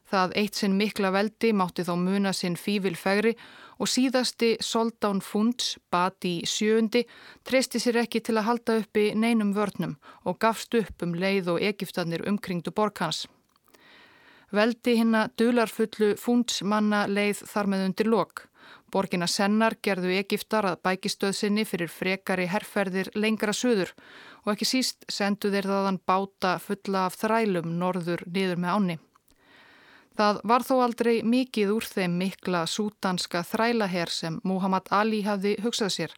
Það 0.08 0.32
eitt 0.40 0.56
sinn 0.56 0.78
mikla 0.78 1.10
veldi 1.12 1.50
mátti 1.52 1.84
þá 1.84 1.92
muna 2.00 2.32
sinn 2.32 2.56
fívilfegri 2.56 3.34
og 3.76 3.90
síðasti 3.92 4.54
soldán 4.64 5.20
funds, 5.20 5.74
bati 5.92 6.38
í 6.38 6.48
sjöundi, 6.48 7.04
treysti 7.44 7.82
sér 7.82 8.00
ekki 8.06 8.24
til 8.24 8.38
að 8.38 8.48
halda 8.48 8.78
uppi 8.80 9.10
neinum 9.12 9.52
vörnum 9.52 9.98
og 10.24 10.40
gafst 10.40 10.72
upp 10.80 11.04
um 11.04 11.12
leið 11.12 11.52
og 11.52 11.60
Egiptatnir 11.60 12.24
umkringdu 12.24 12.72
borkans. 12.72 13.26
Veldi 14.48 14.96
hinna 14.96 15.26
dularfullu 15.36 16.14
fundsmanna 16.16 17.04
leið 17.04 17.44
þar 17.52 17.68
með 17.68 17.88
undir 17.90 18.12
lok. 18.16 18.46
Borgina 18.94 19.26
Sennar 19.26 19.74
gerðu 19.82 20.12
Egiptar 20.14 20.68
að 20.68 20.82
bækistöðsynni 20.86 21.64
fyrir 21.66 21.90
frekari 21.90 22.44
herrferðir 22.46 23.10
lengra 23.18 23.50
söður 23.50 23.90
og 24.44 24.52
ekki 24.52 24.68
síst 24.70 25.08
sendu 25.10 25.50
þeir 25.50 25.66
þaðan 25.72 25.98
báta 26.06 26.52
fulla 26.62 27.08
af 27.08 27.18
þrælum 27.18 27.74
norður 27.80 28.22
niður 28.30 28.62
með 28.62 28.76
áni. 28.76 28.96
Það 30.14 30.38
var 30.46 30.62
þó 30.62 30.74
aldrei 30.84 31.14
mikið 31.26 31.72
úr 31.74 31.88
þeim 31.90 32.14
mikla 32.20 32.60
sútanska 32.70 33.42
þrælaher 33.48 34.12
sem 34.14 34.38
Muhammad 34.46 34.86
Ali 34.94 35.24
hafði 35.26 35.56
hugsað 35.64 35.90
sér. 35.96 36.14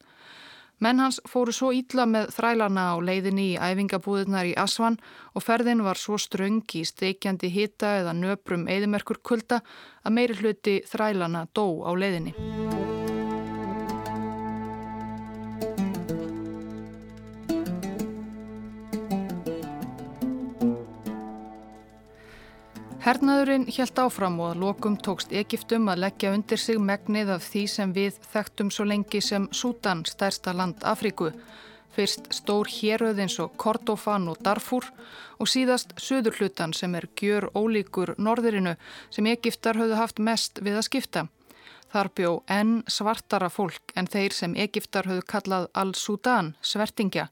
Menn 0.79 1.01
hans 1.01 1.23
fóru 1.25 1.55
svo 1.57 1.71
ítla 1.73 2.05
með 2.05 2.35
þrælana 2.37 2.83
á 2.93 2.97
leiðinni 3.01 3.47
í 3.55 3.57
æfingabúðunar 3.57 4.51
í 4.51 4.53
Asvan 4.61 4.99
og 5.33 5.45
ferðin 5.47 5.81
var 5.87 5.97
svo 5.97 6.21
ströng 6.21 6.61
í 6.77 6.85
steikjandi 6.85 7.49
hita 7.55 7.95
eða 8.03 8.13
nöprum 8.17 8.69
eðimerkur 8.69 9.23
kulda 9.25 9.63
að 10.05 10.19
meiri 10.19 10.37
hluti 10.43 10.83
þrælana 10.85 11.47
dó 11.57 11.65
á 11.81 11.91
leiðinni. 11.97 12.86
Hernaðurinn 23.07 23.69
helt 23.71 24.01
áfram 24.03 24.41
og 24.43 24.49
að 24.51 24.63
lokum 24.65 24.97
tókst 24.99 25.31
Egiptum 25.31 25.85
að 25.93 26.01
leggja 26.03 26.33
undir 26.35 26.59
sig 26.59 26.81
megnið 26.83 27.29
af 27.37 27.45
því 27.47 27.63
sem 27.71 27.93
við 27.95 28.17
þekktum 28.33 28.73
svo 28.75 28.87
lengi 28.91 29.21
sem 29.23 29.47
Sútan, 29.55 30.03
stærsta 30.11 30.51
land 30.51 30.83
Afríku. 30.83 31.29
Fyrst 31.95 32.27
stór 32.35 32.67
héröðins 32.67 33.39
og 33.39 33.55
Kordofan 33.63 34.27
og 34.27 34.43
Darfur 34.43 34.91
og 35.39 35.47
síðast 35.47 35.95
Suðurhlutan 36.03 36.75
sem 36.75 36.99
er 36.99 37.07
gjör 37.15 37.47
ólíkur 37.55 38.17
norðurinu 38.19 38.75
sem 39.15 39.31
Egiptar 39.31 39.79
höfðu 39.79 40.03
haft 40.03 40.19
mest 40.19 40.59
við 40.59 40.83
að 40.83 40.89
skipta. 40.91 41.27
Þar 41.95 42.11
bjó 42.19 42.37
enn 42.51 42.81
svartara 42.91 43.55
fólk 43.55 43.95
en 43.95 44.11
þeir 44.11 44.35
sem 44.35 44.59
Egiptar 44.59 45.07
höfðu 45.07 45.31
kallað 45.31 45.71
Al-Sudan, 45.79 46.57
svertingja, 46.59 47.31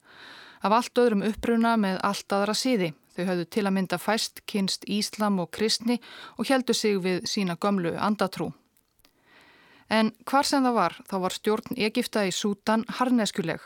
af 0.62 0.82
allt 0.82 1.02
öðrum 1.02 1.26
uppruna 1.26 1.74
með 1.74 1.98
allt 2.06 2.30
aðra 2.30 2.54
síði. 2.54 2.94
Þau 3.14 3.24
höfðu 3.28 3.46
til 3.54 3.64
að 3.68 3.74
mynda 3.76 3.98
fæst, 4.02 4.42
kynst 4.50 4.84
Íslam 4.90 5.38
og 5.38 5.52
kristni 5.54 6.00
og 6.38 6.48
heldu 6.50 6.74
sig 6.74 6.98
við 6.98 7.24
sína 7.30 7.54
gömlu 7.56 7.94
andatrú. 7.94 8.50
En 9.92 10.10
hvar 10.26 10.46
sem 10.48 10.64
það 10.64 10.74
var, 10.78 10.94
þá 11.10 11.16
var 11.22 11.34
stjórn 11.34 11.76
Egipta 11.76 12.24
í 12.26 12.32
Sútan 12.32 12.84
harneskuleg. 12.98 13.60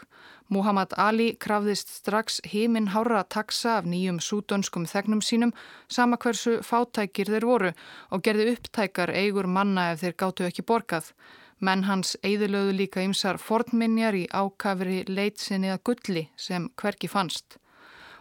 Muhammad 0.52 0.94
Ali 0.96 1.28
krafðist 1.36 1.92
strax 1.92 2.40
heiminn 2.52 2.90
hára 2.94 3.20
að 3.22 3.28
taksa 3.36 3.76
af 3.78 3.88
nýjum 3.88 4.18
súdönskum 4.20 4.86
þegnum 4.88 5.20
sínum 5.24 5.52
sama 5.88 6.16
hversu 6.16 6.58
fátækir 6.64 7.30
þeir 7.32 7.46
voru 7.46 7.72
og 8.10 8.24
gerði 8.24 8.54
upptækar 8.54 9.12
eigur 9.12 9.46
manna 9.46 9.92
ef 9.92 10.02
þeir 10.02 10.18
gáttu 10.24 10.48
ekki 10.48 10.64
borgað. 10.64 11.12
Menn 11.60 11.84
hans 11.84 12.16
eigðilöðu 12.22 12.74
líka 12.80 13.04
ymsar 13.04 13.38
fornminjar 13.38 14.16
í 14.16 14.26
ákafri 14.32 15.04
leitsinni 15.08 15.72
að 15.72 15.84
gulli 15.90 16.28
sem 16.36 16.70
hverki 16.80 17.10
fannst 17.12 17.58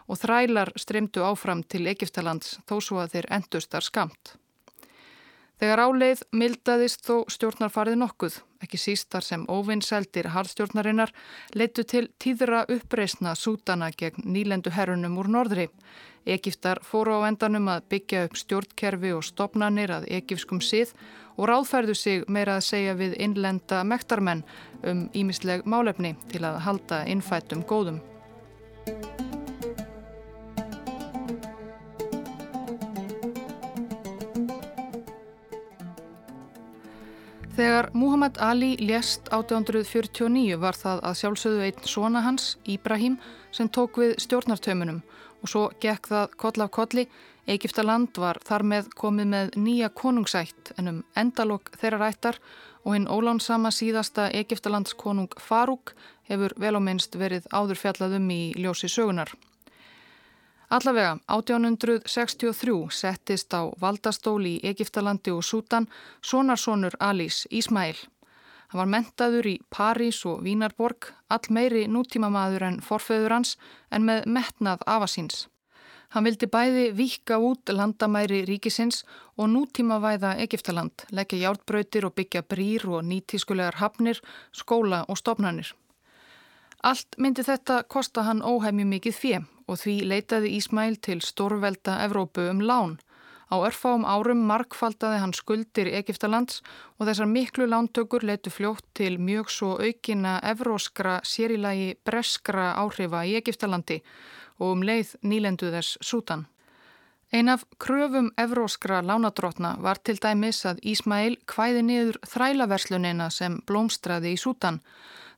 og 0.08 0.18
þrælar 0.18 0.72
streymdu 0.80 1.22
áfram 1.28 1.62
til 1.62 1.86
Egiptalands 1.86 2.58
þó 2.66 2.78
svo 2.80 3.00
að 3.04 3.16
þeir 3.16 3.32
endustar 3.38 3.84
skamt. 3.84 4.34
Þegar 5.58 5.80
áleið 5.88 6.20
mildaðist 6.38 7.02
þó 7.02 7.24
stjórnarfarið 7.34 7.96
nokkuð, 7.98 8.36
ekki 8.62 8.78
sístar 8.78 9.24
sem 9.26 9.42
óvinnseldir 9.50 10.30
harðstjórnarinnar, 10.30 11.10
leittu 11.58 11.82
til 11.82 12.04
tíðra 12.22 12.62
uppreysna 12.70 13.34
sútana 13.34 13.90
gegn 13.90 14.22
nýlendu 14.22 14.70
herrunum 14.70 15.18
úr 15.18 15.30
norðri. 15.34 15.66
Egiptar 16.28 16.78
fóru 16.86 17.18
á 17.18 17.26
endanum 17.26 17.66
að 17.72 17.88
byggja 17.90 18.24
upp 18.28 18.38
stjórnkerfi 18.38 19.14
og 19.16 19.26
stopnanir 19.26 19.90
að 19.96 20.06
egipskum 20.20 20.62
sið 20.62 20.94
og 21.34 21.48
ráðfærðu 21.50 21.94
sig 21.98 22.26
meira 22.30 22.58
að 22.58 22.68
segja 22.68 22.94
við 22.98 23.16
innlenda 23.18 23.82
mektarmenn 23.82 24.44
um 24.86 25.08
ímisleg 25.10 25.66
málefni 25.66 26.14
til 26.30 26.44
að 26.46 26.62
halda 26.68 27.02
innfættum 27.10 27.66
góðum. 27.66 27.98
Þegar 37.58 37.88
Muhammad 37.90 38.36
Ali 38.38 38.76
lést 38.78 39.32
1849 39.34 40.60
var 40.62 40.76
það 40.78 41.00
að 41.08 41.16
sjálfsögðu 41.18 41.64
einn 41.66 41.88
svona 41.90 42.20
hans, 42.22 42.52
Íbrahim, 42.70 43.16
sem 43.50 43.66
tók 43.66 43.98
við 43.98 44.12
stjórnartömunum 44.22 45.00
og 45.42 45.50
svo 45.50 45.64
gekk 45.82 46.06
það 46.06 46.36
koll 46.38 46.62
af 46.62 46.70
kolli. 46.76 47.04
Egiptaland 47.50 48.14
var 48.22 48.38
þar 48.46 48.62
með 48.62 48.92
komið 49.02 49.30
með 49.32 49.50
nýja 49.58 49.90
konungsætt 49.90 50.70
en 50.78 50.92
um 50.92 51.02
endalok 51.18 51.72
þeirra 51.82 51.98
rættar 52.04 52.38
og 52.84 52.94
hinn 52.94 53.10
ólánsama 53.10 53.74
síðasta 53.74 54.28
Egiptalands 54.30 54.94
konung 54.94 55.34
Farúk 55.42 55.96
hefur 56.30 56.54
vel 56.62 56.76
á 56.78 56.80
minnst 56.80 57.18
verið 57.18 57.50
áður 57.50 57.82
fjallaðum 57.82 58.30
í 58.30 58.42
ljósi 58.54 58.86
sögunar. 58.86 59.34
Allavega, 60.70 61.16
1863 61.32 62.90
settist 62.92 63.54
á 63.56 63.72
valdastóli 63.80 64.58
í 64.58 64.68
Egiptalandi 64.68 65.32
og 65.32 65.40
Sútan 65.40 65.86
sonarsonur 66.20 66.92
Alís 67.00 67.46
Ísmæl. 67.48 67.96
Hann 68.68 68.80
var 68.82 68.90
mentaður 68.92 69.48
í 69.48 69.54
París 69.72 70.20
og 70.28 70.44
Vínarborg, 70.44 71.08
all 71.32 71.48
meiri 71.48 71.86
nútímamaður 71.88 72.66
en 72.68 72.78
forföður 72.84 73.38
hans 73.38 73.56
en 73.90 74.04
með 74.04 74.28
metnað 74.28 74.84
afasíns. 74.84 75.48
Hann 76.12 76.28
vildi 76.28 76.52
bæði 76.52 76.86
vika 76.92 77.40
út 77.40 77.72
landamæri 77.72 78.44
ríkisins 78.44 79.06
og 79.38 79.48
nútímavæða 79.48 80.36
Egiptaland, 80.44 81.08
leggja 81.10 81.46
hjártbrautir 81.48 82.04
og 82.04 82.12
byggja 82.12 82.44
brýr 82.44 82.84
og 82.92 83.08
nýtískulegar 83.08 83.80
hafnir, 83.80 84.20
skóla 84.52 85.06
og 85.08 85.16
stopnarnir. 85.16 85.72
Allt 86.84 87.16
myndi 87.16 87.40
þetta 87.40 87.86
kosta 87.88 88.28
hann 88.28 88.44
óhæmju 88.44 88.84
mikið 88.84 89.16
fjö 89.16 89.46
og 89.68 89.78
því 89.82 89.94
leitaði 90.10 90.54
Ísmæl 90.56 90.96
til 91.04 91.20
stórvelda 91.22 92.00
Evrópu 92.06 92.48
um 92.50 92.64
lán. 92.64 92.96
Á 93.48 93.56
örfáum 93.64 94.04
árum 94.04 94.42
markfaldaði 94.48 95.20
hann 95.22 95.32
skuldir 95.32 95.88
Egiptalands 96.00 96.60
og 96.98 97.08
þessar 97.08 97.30
miklu 97.30 97.68
lántökur 97.68 98.26
leitu 98.28 98.52
fljótt 98.52 98.84
til 98.98 99.16
mjög 99.16 99.48
svo 99.52 99.70
aukina 99.80 100.36
evróskra 100.44 101.20
sérilagi 101.24 101.94
breskra 102.04 102.74
áhrifa 102.82 103.24
í 103.24 103.38
Egiptalandi 103.40 104.02
og 104.58 104.74
um 104.74 104.84
leið 104.84 105.16
nýlendu 105.22 105.72
þess 105.72 105.96
sútan. 106.04 106.44
Ein 107.32 107.48
af 107.48 107.64
kröfum 107.78 108.30
evróskra 108.36 109.00
lánadrótna 109.04 109.76
var 109.84 109.98
til 110.00 110.16
dæmis 110.16 110.62
að 110.64 110.80
Ísmæl 110.80 111.36
kvæði 111.48 111.82
niður 111.84 112.18
þrælaverslunina 112.24 113.28
sem 113.30 113.58
blómstraði 113.68 114.32
í 114.32 114.40
sútan. 114.40 114.80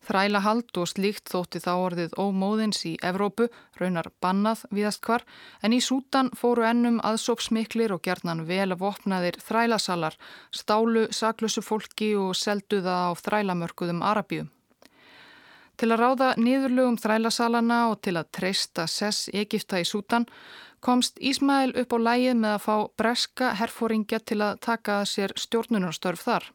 Þræla 0.00 0.40
hald 0.40 0.78
og 0.80 0.88
slíkt 0.88 1.28
þótti 1.28 1.60
þá 1.60 1.70
orðið 1.76 2.14
ómóðins 2.16 2.80
í 2.88 2.94
Evrópu, 3.04 3.50
raunar 3.76 4.08
bannað 4.24 4.62
viðast 4.72 5.02
hvar, 5.04 5.26
en 5.60 5.74
í 5.76 5.80
Sútan 5.84 6.30
fóru 6.36 6.64
ennum 6.64 7.02
aðsóksmiklir 7.04 7.92
og 7.92 8.00
gerðnan 8.06 8.46
vel 8.48 8.70
að 8.70 8.80
vopnaðir 8.80 9.36
þrælasalar, 9.44 10.16
stálu 10.50 11.04
saklusu 11.12 11.60
fólki 11.60 12.14
og 12.16 12.32
seldu 12.36 12.80
það 12.86 13.04
á 13.06 13.10
þrælamörkuðum 13.20 14.00
Arabíu. 14.00 14.46
Til 15.76 15.88
að 15.92 16.00
ráða 16.00 16.30
niðurlugum 16.36 16.96
þrælasalana 17.00 17.80
og 17.92 18.00
til 18.04 18.16
að 18.20 18.32
treysta 18.36 18.86
sess 18.88 19.28
Egipta 19.32 19.80
í 19.80 19.86
Sútan 19.88 20.26
komst 20.80 21.20
Ísmæl 21.20 21.72
upp 21.76 21.92
á 21.96 21.98
lægið 22.00 22.40
með 22.40 22.56
að 22.56 22.64
fá 22.64 22.76
breska 23.00 23.52
herfóringja 23.60 24.20
til 24.24 24.40
að 24.44 24.60
taka 24.64 25.02
sér 25.08 25.36
stjórnunarstörf 25.40 26.24
þar 26.24 26.48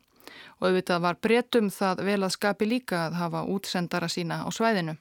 og 0.60 0.70
auðvitað 0.70 1.02
var 1.08 1.18
breytum 1.22 1.72
það 1.74 2.04
vel 2.10 2.22
að 2.24 2.36
skapi 2.36 2.70
líka 2.70 3.06
að 3.08 3.18
hafa 3.22 3.44
útsendara 3.56 4.10
sína 4.12 4.44
á 4.46 4.50
svæðinu. 4.52 4.96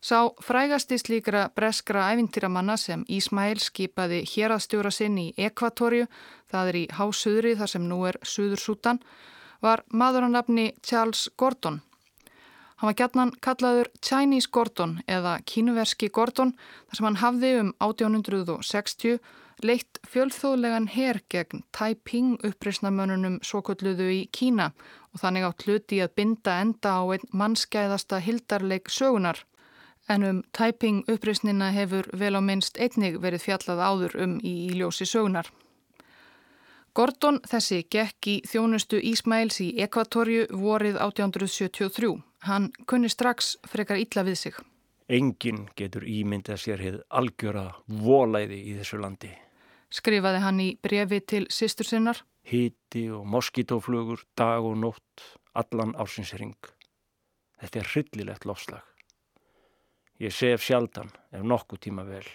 Sá 0.00 0.30
frægasti 0.42 0.94
slíkra 0.98 1.48
breskra 1.54 2.04
ævintýramanna 2.12 2.76
sem 2.78 3.02
Ísmæl 3.10 3.58
skipaði 3.58 4.22
hérastjóra 4.30 4.92
sinn 4.94 5.18
í 5.18 5.32
Ekvatorju, 5.34 6.06
það 6.46 6.68
er 6.70 6.76
í 6.78 6.84
Hásuðri 6.94 7.56
þar 7.58 7.72
sem 7.72 7.88
nú 7.90 8.04
er 8.06 8.20
Suður 8.22 8.62
Sútan, 8.62 9.02
var 9.60 9.82
maðurannafni 9.90 10.70
Charles 10.86 11.26
Gordon. 11.36 11.80
Hann 12.78 12.92
var 12.92 12.94
gætnan 12.94 13.34
kallaður 13.42 13.90
Chinese 13.98 14.46
Gordon 14.54 15.00
eða 15.10 15.40
kínuverski 15.42 16.12
Gordon 16.14 16.54
þar 16.86 16.98
sem 17.00 17.06
hann 17.08 17.22
hafði 17.24 17.50
um 17.58 17.72
1860 17.82 19.18
leitt 19.64 19.98
fjölþóðlegan 20.06 20.88
her 20.92 21.20
gegn 21.32 21.62
Taiping 21.74 22.38
uppreysnamönunum 22.46 23.38
svokölluðu 23.44 24.08
í 24.14 24.20
Kína 24.32 24.70
og 25.12 25.22
þannig 25.22 25.46
átt 25.48 25.64
hluti 25.66 26.00
að 26.04 26.14
binda 26.20 26.58
enda 26.62 26.94
á 26.98 27.02
einn 27.14 27.30
mannskæðasta 27.32 28.20
hildarleik 28.24 28.90
sögunar. 28.92 29.42
En 30.08 30.24
um 30.24 30.42
Taiping 30.56 31.02
uppreysnina 31.10 31.70
hefur 31.74 32.08
vel 32.12 32.34
á 32.38 32.40
minnst 32.40 32.78
einnig 32.78 33.18
verið 33.20 33.44
fjallað 33.48 33.82
áður 33.82 34.16
um 34.24 34.38
í 34.40 34.54
íljósi 34.70 35.08
sögunar. 35.08 35.50
Gordon 36.94 37.40
þessi 37.46 37.84
gekk 37.90 38.26
í 38.26 38.36
þjónustu 38.48 38.98
Ísmæls 38.98 39.60
í 39.62 39.68
Ekvatorju 39.84 40.48
vorið 40.50 40.96
1873. 40.98 42.14
Hann 42.48 42.70
kunni 42.86 43.10
strax 43.12 43.56
frekar 43.68 44.00
illa 44.00 44.24
við 44.26 44.38
sig. 44.38 44.56
Engin 45.08 45.68
getur 45.76 46.04
ímyndað 46.04 46.64
sér 46.64 46.82
hefð 46.84 47.04
algjöra 47.08 47.68
volæði 47.86 48.58
í 48.72 48.78
þessu 48.80 48.98
landi 49.00 49.30
skrifaði 49.92 50.42
hann 50.42 50.60
í 50.60 50.68
brefi 50.82 51.20
til 51.20 51.46
sýstur 51.52 51.88
sinnar. 51.88 52.22
Híti 52.48 53.08
og 53.12 53.26
moskítóflugur, 53.28 54.22
dag 54.36 54.64
og 54.64 54.78
nótt, 54.80 55.24
allan 55.52 55.94
ásinsring. 56.00 56.56
Þetta 57.60 57.80
er 57.80 57.90
hryllilegt 57.92 58.46
lofslag. 58.48 58.84
Ég 60.18 60.34
sef 60.34 60.64
sjaldan 60.64 61.12
ef 61.32 61.44
nokkuð 61.44 61.82
tíma 61.86 62.04
vel. 62.06 62.26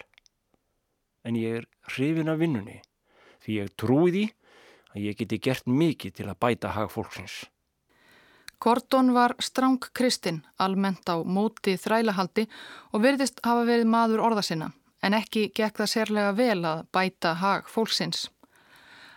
En 1.24 1.36
ég 1.36 1.62
er 1.62 1.66
hrifin 1.94 2.30
af 2.32 2.40
vinnunni 2.40 2.80
því 3.44 3.58
ég 3.60 3.74
trúi 3.80 4.12
því 4.12 4.24
að 4.94 5.02
ég 5.08 5.18
geti 5.18 5.40
gert 5.42 5.66
mikið 5.66 6.14
til 6.20 6.28
að 6.30 6.40
bæta 6.40 6.72
hag 6.76 6.92
fólksins. 6.92 7.44
Gordon 8.60 9.10
var 9.12 9.34
stráng 9.42 9.82
kristinn, 9.92 10.44
almennt 10.56 11.04
á 11.10 11.20
móti 11.20 11.74
þrælahaldi 11.76 12.46
og 12.92 13.02
verðist 13.04 13.42
hafa 13.44 13.66
verið 13.68 13.90
maður 13.90 14.22
orða 14.24 14.44
sinna 14.46 14.70
en 15.04 15.16
ekki 15.20 15.50
gekk 15.56 15.82
það 15.82 15.92
sérlega 15.92 16.36
vel 16.38 16.62
að 16.64 16.86
bæta 16.96 17.34
hag 17.42 17.68
fólksins. 17.68 18.28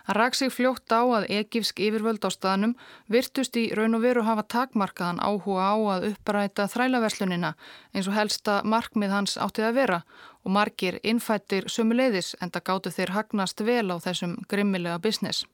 Hann 0.08 0.16
rak 0.16 0.34
sig 0.34 0.48
fljótt 0.48 0.88
á 0.88 1.04
að 1.04 1.26
egifsk 1.36 1.82
yfirvöld 1.84 2.22
á 2.24 2.32
staðnum 2.32 2.70
virtust 3.12 3.56
í 3.60 3.66
raun 3.76 3.96
og 3.98 4.06
veru 4.06 4.22
hafa 4.24 4.46
takmarkaðan 4.54 5.20
áhuga 5.20 5.66
á 5.68 5.76
að 5.96 6.06
uppræta 6.12 6.64
þrælaverslunina 6.72 7.50
eins 7.92 8.08
og 8.08 8.16
helsta 8.16 8.62
markmið 8.64 9.12
hans 9.12 9.36
áttið 9.36 9.68
að 9.68 9.76
vera 9.76 10.00
og 10.44 10.54
margir 10.56 10.96
innfættir 11.02 11.68
sömuleiðis 11.68 12.32
en 12.40 12.48
það 12.48 12.66
gáttu 12.70 12.94
þeir 12.96 13.14
hagnast 13.18 13.60
vel 13.60 13.92
á 13.92 13.96
þessum 14.00 14.34
grimmilega 14.48 14.96
business. 14.96 15.44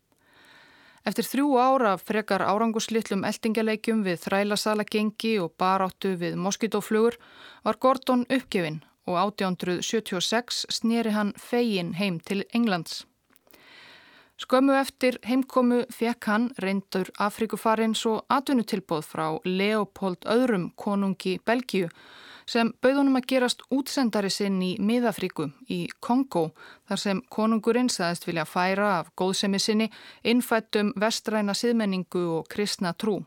Eftir 1.05 1.27
þrjú 1.27 1.59
ára 1.59 1.99
frekar 1.99 2.47
áranguslitlum 2.47 3.27
eldingjaleikjum 3.27 4.07
við 4.07 4.23
þrælasala 4.23 4.87
gengi 4.87 5.35
og 5.42 5.59
baráttu 5.59 6.14
við 6.14 6.38
moskítóflugur 6.38 7.18
var 7.66 7.83
Gordon 7.83 8.23
uppgefin 8.31 8.85
og 9.07 9.19
1876 9.21 10.67
snýri 10.73 11.12
hann 11.14 11.35
fegin 11.37 11.95
heim 11.95 12.21
til 12.21 12.45
Englands. 12.55 13.05
Skömmu 14.35 14.75
eftir 14.75 15.21
heimkomu 15.23 15.85
fekk 15.95 16.27
hann 16.27 16.51
reyndur 16.59 17.11
Afrikufarins 17.23 18.03
og 18.11 18.25
atvinnutilbóð 18.35 19.07
frá 19.07 19.27
Leopold 19.47 20.27
öðrum 20.27 20.73
konungi 20.75 21.38
Belgiu 21.47 21.88
sem 22.51 22.73
bauðunum 22.83 23.21
að 23.21 23.29
gerast 23.31 23.62
útsendari 23.73 24.31
sinn 24.33 24.59
í 24.62 24.75
Miðafriku 24.81 25.47
í 25.71 25.85
Kongo 26.01 26.49
þar 26.88 27.03
sem 27.05 27.23
konungurinn 27.37 27.93
saðist 27.93 28.27
vilja 28.29 28.45
færa 28.49 28.90
af 28.99 29.12
góðsemi 29.17 29.61
sinni 29.62 29.88
innfættum 30.25 30.93
vestræna 31.01 31.55
siðmenningu 31.57 32.27
og 32.38 32.51
kristna 32.51 32.93
trú. 32.93 33.21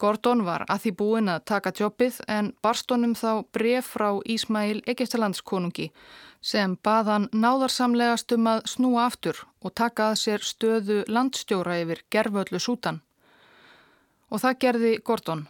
Gordon 0.00 0.46
var 0.46 0.64
að 0.72 0.84
því 0.84 0.90
búin 0.96 1.28
að 1.28 1.44
taka 1.50 1.72
jobbið 1.76 2.20
en 2.32 2.50
barstónum 2.64 3.12
þá 3.18 3.44
bref 3.52 3.92
frá 3.94 4.08
Ísmæl 4.24 4.80
Egiptalandskonungi 4.88 5.90
sem 6.40 6.76
baðan 6.80 7.28
náðarsamlegast 7.36 8.32
um 8.36 8.48
að 8.48 8.62
snúa 8.72 9.04
aftur 9.04 9.42
og 9.60 9.74
taka 9.76 10.10
að 10.10 10.20
sér 10.22 10.46
stöðu 10.46 10.98
landstjóra 11.08 11.76
yfir 11.82 12.04
gerföllu 12.10 12.60
sútan. 12.60 13.02
Og 14.32 14.40
það 14.40 14.60
gerði 14.64 14.92
Gordon. 15.04 15.46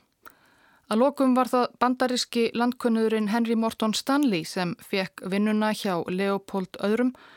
Að 0.90 1.02
lokum 1.04 1.36
var 1.38 1.46
það 1.46 1.66
bandariski 1.78 2.48
landkunnurinn 2.58 3.30
Henry 3.30 3.54
Morton 3.54 3.94
Stanley 3.94 4.42
sem 4.42 4.74
fekk 4.82 5.22
vinnuna 5.30 5.70
hjá 5.70 6.02
Leopold 6.10 6.80
öðrum 6.82 7.14
og 7.14 7.28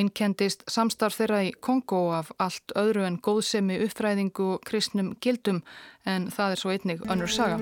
innkendist 0.00 0.64
samstarf 0.70 1.18
þeirra 1.20 1.42
í 1.48 1.52
Kongo 1.60 2.12
af 2.16 2.30
allt 2.38 2.74
öðru 2.78 3.04
en 3.06 3.18
góðsemi 3.20 3.80
uppfræðingu 3.86 4.54
og 4.54 4.64
kristnum 4.68 5.14
gildum 5.20 5.62
en 6.08 6.30
það 6.32 6.54
er 6.54 6.62
svo 6.62 6.74
einnig 6.74 7.04
önnur 7.10 7.30
saga. 7.30 7.58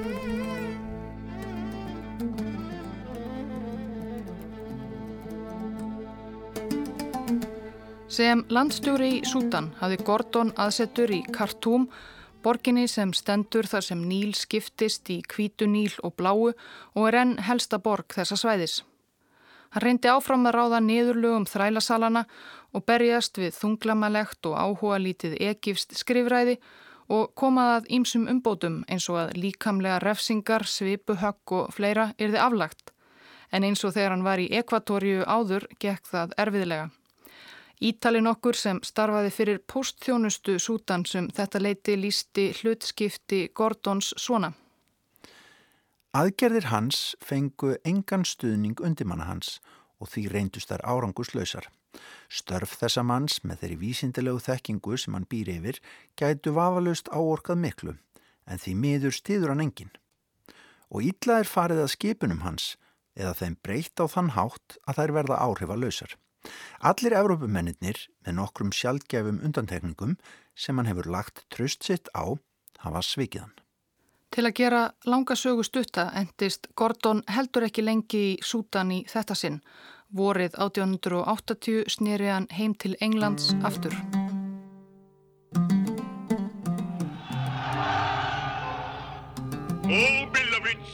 Sem 8.10 8.40
landstjóri 8.50 9.10
í 9.20 9.24
Sútan 9.24 9.68
hafði 9.78 10.00
Gordon 10.02 10.48
aðsettur 10.58 11.12
í 11.14 11.20
Khartoum, 11.30 11.86
borginni 12.42 12.88
sem 12.90 13.14
stendur 13.14 13.68
þar 13.70 13.86
sem 13.86 14.02
Níl 14.02 14.34
skiptist 14.34 15.08
í 15.14 15.20
kvítu 15.22 15.70
Níl 15.70 15.94
og 16.02 16.16
bláu 16.18 16.50
og 16.50 17.02
er 17.06 17.20
enn 17.22 17.36
helsta 17.46 17.78
borg 17.78 18.10
þessa 18.18 18.36
svæðis. 18.42 18.80
Hann 19.70 19.84
reyndi 19.84 20.10
áfram 20.10 20.46
að 20.50 20.56
ráða 20.56 20.80
niðurlugum 20.82 21.46
þrælasalana 21.46 22.24
og 22.74 22.84
berjast 22.86 23.38
við 23.38 23.54
þunglamalegt 23.54 24.46
og 24.50 24.56
áhuga 24.58 24.98
lítið 24.98 25.36
ekifst 25.50 25.94
skrifræði 25.98 26.56
og 27.10 27.34
komað 27.34 27.74
að 27.76 27.90
ímsum 27.98 28.28
umbótum 28.30 28.80
eins 28.90 29.08
og 29.10 29.18
að 29.24 29.36
líkamlega 29.42 29.98
refsingar, 30.02 30.66
svipuhögg 30.66 31.54
og 31.58 31.74
fleira 31.74 32.12
yrði 32.18 32.38
aflagt. 32.38 32.90
en 33.52 33.64
eins 33.66 33.84
og 33.84 33.94
þegar 33.96 34.14
hann 34.14 34.22
var 34.22 34.38
í 34.38 34.48
Ekvatorju 34.60 35.24
áður 35.26 35.66
gekk 35.82 36.06
það 36.06 36.34
erfiðlega. 36.38 36.90
Ítalin 37.80 38.28
okkur 38.30 38.58
sem 38.60 38.80
starfaði 38.84 39.30
fyrir 39.34 39.60
postþjónustu 39.72 40.58
sútan 40.60 41.06
sem 41.08 41.30
þetta 41.34 41.62
leiti 41.62 41.96
lísti 41.96 42.50
hlutskipti 42.60 43.48
Gordons 43.56 44.12
svona. 44.16 44.52
Aðgerðir 46.10 46.64
hans 46.72 47.12
fengu 47.22 47.76
engan 47.86 48.24
stuðning 48.26 48.80
undimanna 48.82 49.28
hans 49.28 49.60
og 50.02 50.08
því 50.10 50.24
reyndust 50.32 50.72
þær 50.72 50.82
áranguslausar. 50.82 51.68
Störf 52.26 52.72
þessa 52.80 53.04
manns 53.06 53.36
með 53.46 53.60
þeirri 53.60 53.76
vísindilegu 53.78 54.42
þekkingu 54.42 54.98
sem 54.98 55.14
hann 55.14 55.28
býr 55.30 55.52
yfir 55.54 55.78
gætu 56.18 56.56
vafalust 56.56 57.12
áorkað 57.14 57.62
miklu 57.62 57.94
en 58.50 58.58
því 58.58 58.74
miður 58.82 59.14
stýður 59.14 59.54
hann 59.54 59.64
engin. 59.68 59.94
Og 60.90 61.06
ítla 61.12 61.38
er 61.44 61.52
farið 61.52 61.84
að 61.84 61.92
skipunum 61.94 62.42
hans 62.42 62.72
eða 63.14 63.36
þeim 63.44 63.56
breytt 63.62 64.02
á 64.02 64.10
þann 64.10 64.34
hátt 64.34 64.80
að 64.90 64.98
þær 64.98 65.16
verða 65.20 65.40
áhrifa 65.46 65.78
lausar. 65.78 66.18
Allir 66.82 67.14
Evrópumennir 67.22 68.06
með 68.26 68.40
nokkrum 68.42 68.74
sjálfgefum 68.74 69.44
undantekningum 69.46 70.18
sem 70.58 70.74
hann 70.74 70.90
hefur 70.90 71.06
lagt 71.06 71.46
tröst 71.54 71.86
sitt 71.86 72.10
á 72.18 72.34
hafa 72.82 73.06
svikiðan. 73.06 73.54
Til 74.30 74.46
að 74.46 74.54
gera 74.54 74.82
langa 75.10 75.34
sögu 75.34 75.64
stutta 75.66 76.10
endist 76.14 76.68
Gordon 76.78 77.24
heldur 77.26 77.66
ekki 77.66 77.82
lengi 77.82 78.20
í 78.32 78.36
Sútan 78.46 78.92
í 78.94 79.00
þetta 79.10 79.34
sinn 79.34 79.58
Vorið 80.10 80.56
1880 80.58 81.84
snýri 81.86 82.26
hann 82.26 82.48
heim 82.50 82.72
til 82.74 82.96
Englands 83.00 83.52
aftur. 83.62 83.94
O 89.86 90.00
beloveds, 90.34 90.90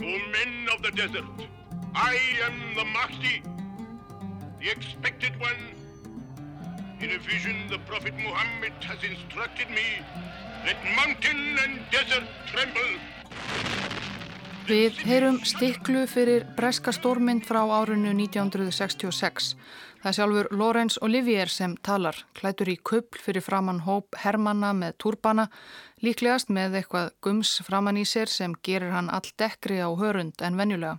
O 0.00 0.14
men 0.32 0.68
of 0.72 0.80
the 0.80 0.92
desert, 0.96 1.44
I 1.92 2.16
am 2.46 2.56
the 2.78 2.86
Mahdi, 2.96 3.42
the 4.60 4.70
expected 4.70 5.36
one. 5.38 5.62
In 7.02 7.10
a 7.10 7.18
vision 7.18 7.68
the 7.68 7.78
Prophet 7.80 8.14
Muhammad 8.14 8.72
has 8.80 9.04
instructed 9.04 9.68
me, 9.68 10.00
let 10.66 10.78
mountain 10.96 11.58
and 11.64 11.80
desert 11.90 12.28
tremble. 12.50 12.98
Við 14.68 15.00
heyrum 15.08 15.40
stiklu 15.42 16.04
fyrir 16.06 16.44
breska 16.56 16.92
stórmynd 16.94 17.42
frá 17.48 17.64
árunnu 17.66 18.12
1966. 18.14 19.56
Það 20.02 20.10
er 20.10 20.16
sjálfur 20.18 20.48
Lorenz 20.54 20.98
Olivier 21.02 21.50
sem 21.50 21.74
talar, 21.82 22.16
klætur 22.38 22.70
í 22.70 22.76
kuppl 22.78 23.20
fyrir 23.22 23.42
framann 23.42 23.82
hóp 23.86 24.14
Hermanna 24.22 24.72
með 24.74 24.96
turbana, 25.02 25.48
líklegast 26.02 26.50
með 26.50 26.80
eitthvað 26.80 27.12
gums 27.22 27.56
framann 27.66 27.98
í 27.98 28.06
sér 28.06 28.30
sem 28.30 28.54
gerir 28.62 28.94
hann 28.94 29.10
all 29.10 29.34
dekkri 29.38 29.82
á 29.82 29.90
hörund 29.90 30.42
en 30.42 30.58
venjulega. 30.58 30.98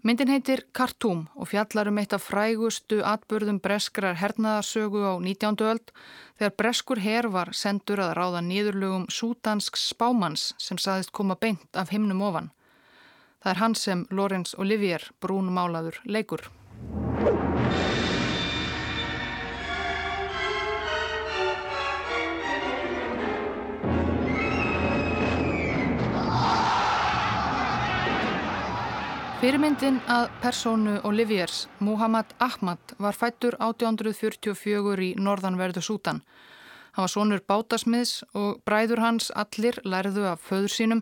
Myndin 0.00 0.30
heitir 0.32 0.62
Khartoum 0.72 1.26
og 1.36 1.50
fjallar 1.50 1.90
um 1.90 1.98
eitt 2.00 2.14
af 2.16 2.22
frægustu 2.24 3.02
atbörðum 3.04 3.58
breskrar 3.60 4.16
hernaðarsögu 4.16 5.02
á 5.04 5.12
19. 5.20 5.60
öld 5.60 5.92
þegar 6.40 6.54
breskur 6.56 7.02
herr 7.04 7.28
var 7.28 7.52
sendur 7.52 8.00
að 8.00 8.14
ráða 8.16 8.40
nýðurlugum 8.46 9.04
sútansk 9.12 9.76
spámans 9.76 10.54
sem 10.56 10.80
saðist 10.80 11.12
koma 11.12 11.36
beint 11.36 11.68
af 11.76 11.92
himnum 11.92 12.24
ofan. 12.24 12.48
Það 13.44 13.52
er 13.52 13.60
hann 13.60 13.76
sem 13.76 14.06
Lorenz 14.08 14.56
Olivier 14.56 15.04
brúnumálaður 15.20 16.00
leikur. 16.08 16.48
Fyrirmyndin 29.40 30.02
að 30.04 30.26
persónu 30.42 30.98
Oliviers, 31.08 31.62
Muhammad 31.80 32.34
Ahmad, 32.44 32.92
var 33.00 33.16
fættur 33.16 33.54
1844 33.56 35.06
í 35.06 35.14
norðanverðu 35.16 35.80
Sútan. 35.80 36.18
Hann 36.92 37.06
var 37.06 37.08
sonur 37.08 37.40
bátasmiðs 37.48 38.18
og 38.36 38.58
bræður 38.68 39.00
hans 39.00 39.30
allir 39.32 39.78
lærðu 39.80 40.26
af 40.28 40.42
föður 40.44 40.74
sínum 40.74 41.00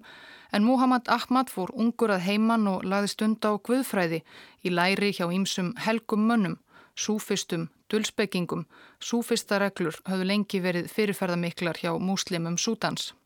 en 0.54 0.62
Muhammad 0.62 1.10
Ahmad 1.10 1.50
fór 1.50 1.72
ungur 1.74 2.12
að 2.14 2.28
heiman 2.28 2.68
og 2.70 2.86
laði 2.86 3.10
stund 3.10 3.42
á 3.42 3.58
guðfræði 3.58 4.22
í 4.62 4.70
læri 4.70 5.10
hjá 5.18 5.26
ýmsum 5.26 5.72
helgum 5.88 6.30
mönnum, 6.30 6.56
súfistum, 6.94 7.66
dulsbyggingum, 7.90 8.68
súfistareglur 9.02 9.98
höfðu 10.06 10.30
lengi 10.30 10.62
verið 10.62 10.86
fyrirferðamiklar 10.94 11.82
hjá 11.82 11.90
múslimum 11.98 12.54
Sútans. 12.54 13.16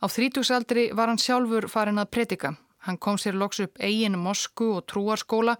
Á 0.00 0.08
þrítugsaldri 0.08 0.88
var 0.96 1.12
hann 1.12 1.20
sjálfur 1.20 1.68
farin 1.68 2.00
að 2.00 2.12
predika. 2.16 2.56
Hann 2.86 2.98
kom 2.98 3.18
sér 3.20 3.36
loks 3.36 3.60
upp 3.60 3.80
eigin 3.80 4.18
mosku 4.18 4.70
og 4.78 4.86
trúarskóla 4.88 5.56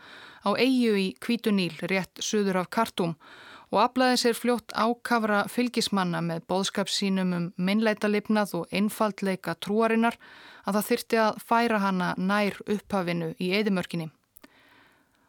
á 0.47 0.51
eigu 0.57 0.97
í 0.97 1.09
Kvítuníl 1.21 1.77
rétt 1.91 2.23
suður 2.25 2.63
af 2.63 2.71
Kartúm 2.73 3.17
og 3.71 3.83
aflaði 3.85 4.17
sér 4.23 4.39
fljótt 4.39 4.73
ákavra 4.75 5.45
fylgismanna 5.53 6.23
með 6.27 6.47
bóðskap 6.51 6.91
sínum 6.91 7.35
um 7.37 7.51
minnleitalipnað 7.57 8.55
og 8.59 8.73
einfaldleika 8.75 9.55
trúarinnar 9.63 10.17
að 10.65 10.79
það 10.79 10.89
þyrti 10.89 11.21
að 11.25 11.45
færa 11.51 11.83
hana 11.85 12.09
nær 12.19 12.59
upphafinu 12.67 13.35
í 13.39 13.53
eðimörkinni. 13.61 14.11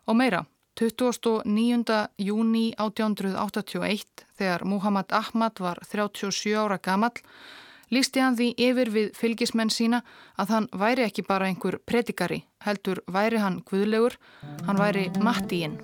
Og 0.10 0.17
meira, 0.17 0.45
29. 0.80 1.97
júni 2.17 2.71
1881 2.80 4.25
þegar 4.39 4.63
Muhammad 4.65 5.12
Ahmad 5.13 5.60
var 5.60 5.84
37 5.86 6.56
ára 6.58 6.80
gamall 6.82 7.19
lísti 7.91 8.23
hann 8.23 8.38
því 8.39 8.51
yfir 8.58 8.91
við 8.91 9.10
fylgismenn 9.19 9.71
sína 9.71 10.01
að 10.39 10.54
hann 10.56 10.67
væri 10.73 11.06
ekki 11.06 11.25
bara 11.27 11.49
einhver 11.51 11.80
predikari, 11.86 12.43
heldur 12.65 13.04
væri 13.12 13.41
hann 13.43 13.62
guðlegur, 13.67 14.17
hann 14.67 14.80
væri 14.80 15.10
Mattíinn. 15.19 15.80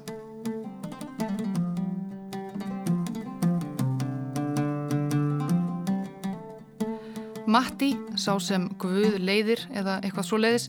Matti, 7.48 7.94
sá 8.20 8.34
sem 8.44 8.68
guð 8.76 9.22
leiðir 9.24 9.62
eða 9.72 10.02
eitthvað 10.04 10.26
svo 10.28 10.40
leiðis, 10.42 10.66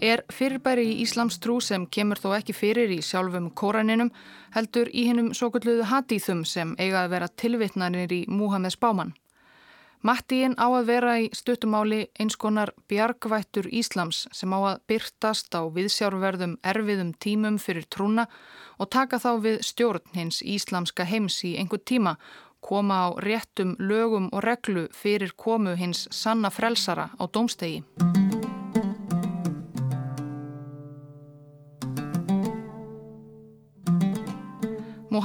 er 0.00 0.22
fyrirbæri 0.32 0.86
í 0.88 0.96
Íslams 1.04 1.36
trú 1.44 1.58
sem 1.60 1.84
kemur 1.92 2.20
þó 2.20 2.30
ekki 2.38 2.56
fyrir 2.56 2.92
í 2.92 3.02
sjálfum 3.04 3.50
kóraninum, 3.56 4.10
heldur 4.56 4.88
í 4.96 5.04
hennum 5.10 5.34
svo 5.36 5.50
kulluðu 5.52 5.84
hatíþum 5.92 6.42
sem 6.48 6.72
eiga 6.80 7.04
að 7.04 7.12
vera 7.16 7.28
tilvittnarnir 7.28 8.16
í 8.16 8.24
Múhameðs 8.32 8.80
báman. 8.80 9.12
Mattíin 10.06 10.54
á 10.54 10.70
að 10.70 10.86
vera 10.86 11.12
í 11.18 11.24
stuttumáli 11.34 12.04
eins 12.20 12.36
konar 12.38 12.70
bjargvættur 12.90 13.66
Íslams 13.74 14.26
sem 14.30 14.52
á 14.54 14.58
að 14.60 14.82
byrtast 14.92 15.50
á 15.58 15.66
viðsjárverðum 15.66 16.54
erfiðum 16.62 17.10
tímum 17.18 17.56
fyrir 17.58 17.88
trúna 17.90 18.28
og 18.78 18.92
taka 18.94 19.18
þá 19.18 19.30
við 19.48 19.58
stjórn 19.66 20.14
hins 20.14 20.42
íslamska 20.46 21.08
heims 21.10 21.40
í 21.48 21.56
einhver 21.58 21.82
tíma, 21.82 22.14
koma 22.60 23.02
á 23.02 23.18
réttum 23.18 23.74
lögum 23.82 24.30
og 24.30 24.46
reglu 24.46 24.86
fyrir 24.94 25.34
komu 25.34 25.74
hins 25.74 26.06
sanna 26.14 26.54
frelsara 26.54 27.10
á 27.18 27.24
dómstegi. 27.26 27.82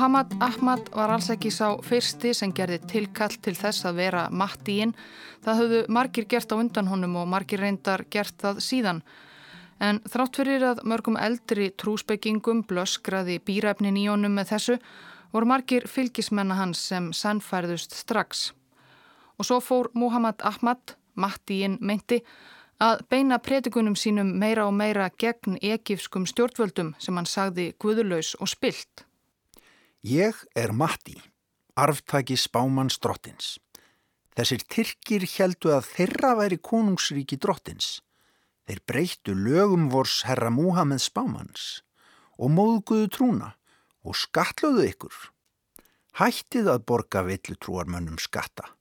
Muhammad 0.02 0.32
Ahmad 0.40 0.88
var 0.98 1.12
alls 1.14 1.28
ekki 1.30 1.52
sá 1.54 1.76
fyrsti 1.86 2.32
sem 2.34 2.50
gerði 2.58 2.80
tilkall 2.90 3.36
til 3.46 3.52
þess 3.54 3.86
að 3.86 4.00
vera 4.00 4.22
Mattíinn. 4.34 4.96
Það 5.46 5.60
höfðu 5.60 5.82
margir 5.94 6.26
gert 6.26 6.50
á 6.50 6.58
undan 6.58 6.88
honum 6.90 7.20
og 7.22 7.28
margir 7.30 7.62
reyndar 7.62 8.02
gert 8.10 8.34
það 8.42 8.64
síðan. 8.66 9.02
En 9.78 10.00
þrátt 10.10 10.40
fyrir 10.42 10.66
að 10.72 10.82
mörgum 10.90 11.20
eldri 11.22 11.68
trúsbyggingum 11.84 12.64
blöskraði 12.72 13.36
býræfnin 13.46 14.00
í 14.02 14.08
honum 14.10 14.34
með 14.40 14.56
þessu 14.56 14.80
voru 15.36 15.52
margir 15.54 15.86
fylgismenna 15.86 16.58
hans 16.58 16.82
sem 16.90 17.12
sannfærðust 17.14 17.94
strax. 18.00 18.56
Og 19.38 19.52
svo 19.52 19.60
fór 19.62 19.92
Muhammad 19.94 20.42
Ahmad, 20.42 20.96
Mattíinn 21.14 21.78
meinti, 21.78 22.24
að 22.82 23.06
beina 23.06 23.38
predikunum 23.38 23.94
sínum 23.94 24.34
meira 24.34 24.66
og 24.66 24.74
meira 24.74 25.12
gegn 25.14 25.62
ekifskum 25.62 26.26
stjórnvöldum 26.26 26.96
sem 26.98 27.22
hann 27.22 27.30
sagði 27.30 27.70
guðulaus 27.78 28.34
og 28.42 28.50
spilt. 28.50 29.06
Ég 30.02 30.34
er 30.58 30.72
Matti, 30.74 31.14
arftaki 31.78 32.34
spámanns 32.34 32.96
drottins. 32.98 33.60
Þessir 34.34 34.64
tyrkir 34.66 35.26
heldu 35.30 35.70
að 35.76 35.92
þeirra 35.92 36.32
væri 36.40 36.58
konungsríki 36.58 37.38
drottins. 37.38 38.00
Þeir 38.66 38.82
breyttu 38.90 39.36
lögum 39.38 39.92
vors 39.94 40.24
herra 40.26 40.50
Múhameð 40.50 41.04
spámanns 41.06 41.84
og 42.42 42.50
móðguðu 42.50 43.12
trúna 43.14 43.52
og 44.02 44.18
skatluðu 44.18 44.88
ykkur. 44.90 45.14
Hættið 46.18 46.72
að 46.74 46.86
borga 46.90 47.22
villutrúarmönnum 47.28 48.18
skatta 48.18 48.74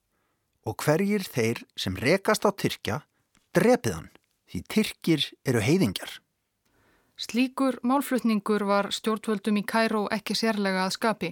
og 0.65 0.81
hverjir 0.81 1.21
þeir 1.21 1.61
sem 1.77 2.01
rekast 2.01 2.49
á 2.49 2.51
tyrkja 2.57 3.03
drepiðan 3.53 4.09
því 4.49 4.65
tyrkir 4.73 5.29
eru 5.45 5.61
heiðingjar. 5.61 6.17
Slíkur 7.21 7.77
málflutningur 7.85 8.63
var 8.65 8.87
stjórnvöldum 8.97 9.59
í 9.61 9.63
Kæró 9.69 10.07
ekki 10.15 10.33
sérlega 10.39 10.87
að 10.87 10.95
skapi 10.95 11.29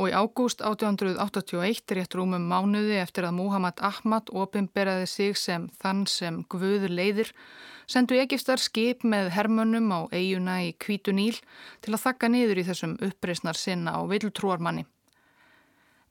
og 0.00 0.08
í 0.08 0.14
ágúst 0.16 0.62
1881, 0.64 1.92
rétt 1.98 2.16
rúmum 2.16 2.46
mánuði 2.48 2.96
eftir 3.02 3.26
að 3.28 3.36
Muhammad 3.42 3.82
Ahmad 3.84 4.32
opimberaði 4.32 5.10
sig 5.12 5.36
sem 5.36 5.68
þann 5.82 6.06
sem 6.08 6.40
guður 6.48 6.88
leiðir, 6.88 7.34
sendu 7.84 8.16
Egiptar 8.16 8.64
skip 8.64 9.04
með 9.04 9.28
hermönnum 9.36 9.92
á 9.92 10.00
eiguna 10.08 10.62
í 10.64 10.72
Kvítu 10.72 11.12
Níl 11.12 11.36
til 11.84 11.92
að 11.92 12.04
þakka 12.06 12.32
niður 12.32 12.64
í 12.64 12.68
þessum 12.70 12.96
uppreysnar 13.04 13.60
sinna 13.60 13.92
á 13.92 14.00
villtrúarmanni. 14.08 14.88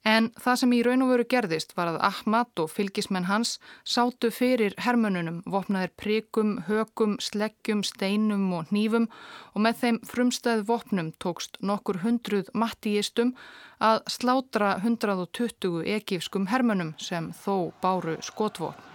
En 0.06 0.28
það 0.38 0.58
sem 0.60 0.74
í 0.76 0.80
raun 0.86 1.02
og 1.02 1.08
veru 1.10 1.24
gerðist 1.26 1.72
var 1.74 1.90
að 1.90 1.96
Ahmad 2.06 2.60
og 2.62 2.70
fylgismenn 2.70 3.26
hans 3.26 3.56
sátu 3.82 4.30
fyrir 4.30 4.76
hermönunum, 4.78 5.40
vopnaðir 5.50 5.90
prikum, 5.98 6.52
hökum, 6.68 7.16
sleggjum, 7.18 7.82
steinum 7.82 8.46
og 8.54 8.70
hnífum 8.70 9.08
og 9.54 9.64
með 9.66 9.80
þeim 9.82 9.98
frumstæð 10.06 10.62
vopnum 10.70 11.10
tókst 11.22 11.58
nokkur 11.58 12.04
hundruð 12.04 12.52
mattíistum 12.54 13.34
að 13.82 14.04
slátra 14.14 14.76
120 14.78 15.82
ekifskum 15.98 16.46
hermönum 16.52 16.94
sem 17.02 17.32
þó 17.42 17.72
báru 17.82 18.20
skotvopn. 18.22 18.94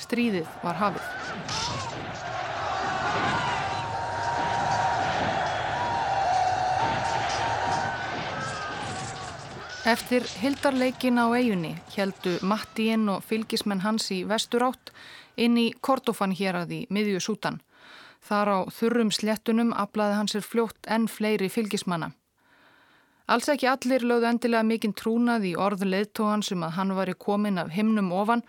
Stríðið 0.00 0.48
var 0.64 0.76
hafið. 0.80 1.08
Eftir 9.82 10.22
hildarleikin 10.38 11.18
á 11.18 11.26
eigunni 11.34 11.72
heldu 11.96 12.36
Mattíinn 12.46 13.08
og 13.10 13.24
fylgismenn 13.26 13.80
hans 13.82 14.04
í 14.14 14.20
vestur 14.30 14.62
átt 14.62 14.92
inn 15.34 15.56
í 15.58 15.72
Kordofan 15.82 16.30
hér 16.38 16.60
að 16.60 16.68
því 16.70 16.78
miðju 16.94 17.22
sútan. 17.24 17.58
Þar 18.22 18.50
á 18.54 18.58
þurrum 18.70 19.10
slettunum 19.10 19.72
aflaði 19.74 20.20
hans 20.20 20.36
er 20.38 20.46
fljótt 20.46 20.86
enn 20.86 21.08
fleiri 21.10 21.50
fylgismanna. 21.50 22.12
Alls 23.26 23.50
ekki 23.50 23.66
allir 23.72 24.06
lögðu 24.06 24.30
endilega 24.30 24.62
mikinn 24.70 24.94
trúnað 24.94 25.48
í 25.50 25.52
orð 25.58 25.82
leðtóhan 25.82 26.46
sem 26.46 26.62
um 26.62 26.68
að 26.68 26.76
hann 26.78 26.94
var 26.94 27.10
í 27.10 27.18
komin 27.18 27.58
af 27.58 27.74
himnum 27.74 28.14
ofan. 28.14 28.46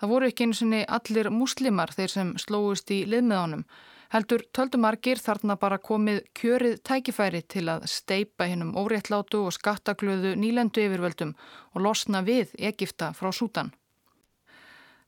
Það 0.00 0.12
voru 0.14 0.32
ekki 0.32 0.48
eins 0.48 0.64
og 0.64 0.76
allir 0.96 1.28
muslimar 1.28 1.92
þeir 1.92 2.16
sem 2.16 2.32
slóist 2.40 2.88
í 2.88 3.04
liðmiðánum 3.04 3.68
Heldur 4.10 4.42
töldumargir 4.50 5.20
þarna 5.22 5.54
bara 5.54 5.76
komið 5.78 6.24
kjörið 6.34 6.80
tækifæri 6.88 7.44
til 7.46 7.68
að 7.70 7.84
steipa 7.92 8.48
hennum 8.50 8.72
óréttlátu 8.74 9.44
og 9.46 9.54
skattaglöðu 9.54 10.32
nýlendu 10.34 10.82
yfirvöldum 10.82 11.36
og 11.74 11.84
losna 11.84 12.24
við 12.26 12.50
Egipta 12.58 13.12
frá 13.14 13.30
Sútan. 13.30 13.70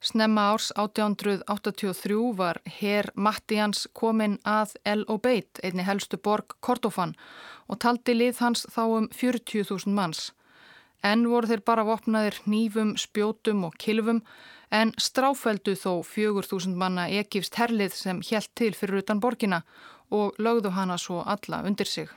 Snemma 0.02 0.44
árs 0.52 0.70
1883 0.78 2.20
var 2.38 2.58
herr 2.78 3.10
Mattians 3.14 3.88
komin 3.92 4.38
að 4.46 4.76
El 4.86 5.02
Obeid, 5.10 5.58
einni 5.62 5.82
helstu 5.86 6.18
borg 6.18 6.54
Kordofan 6.60 7.16
og 7.66 7.78
taldi 7.82 8.14
lið 8.14 8.38
hans 8.42 8.66
þá 8.70 8.82
um 8.86 9.10
40.000 9.14 9.94
manns. 9.98 10.30
En 11.02 11.24
voru 11.26 11.48
þeir 11.50 11.64
bara 11.66 11.82
vopnaðir 11.82 12.36
nýfum, 12.46 12.94
spjótum 12.94 13.64
og 13.66 13.74
kilvum 13.74 14.20
en 14.70 14.92
stráfældu 15.02 15.74
þó 15.74 15.98
4.000 16.06 16.78
manna 16.78 17.08
ekifst 17.10 17.58
herlið 17.58 17.96
sem 17.98 18.22
helt 18.30 18.50
til 18.54 18.72
fyrir 18.78 19.02
utan 19.02 19.20
borgina 19.20 19.64
og 20.14 20.38
lögðu 20.38 20.70
hana 20.76 20.98
svo 20.98 21.24
alla 21.26 21.64
undir 21.66 21.90
sig. 21.90 22.08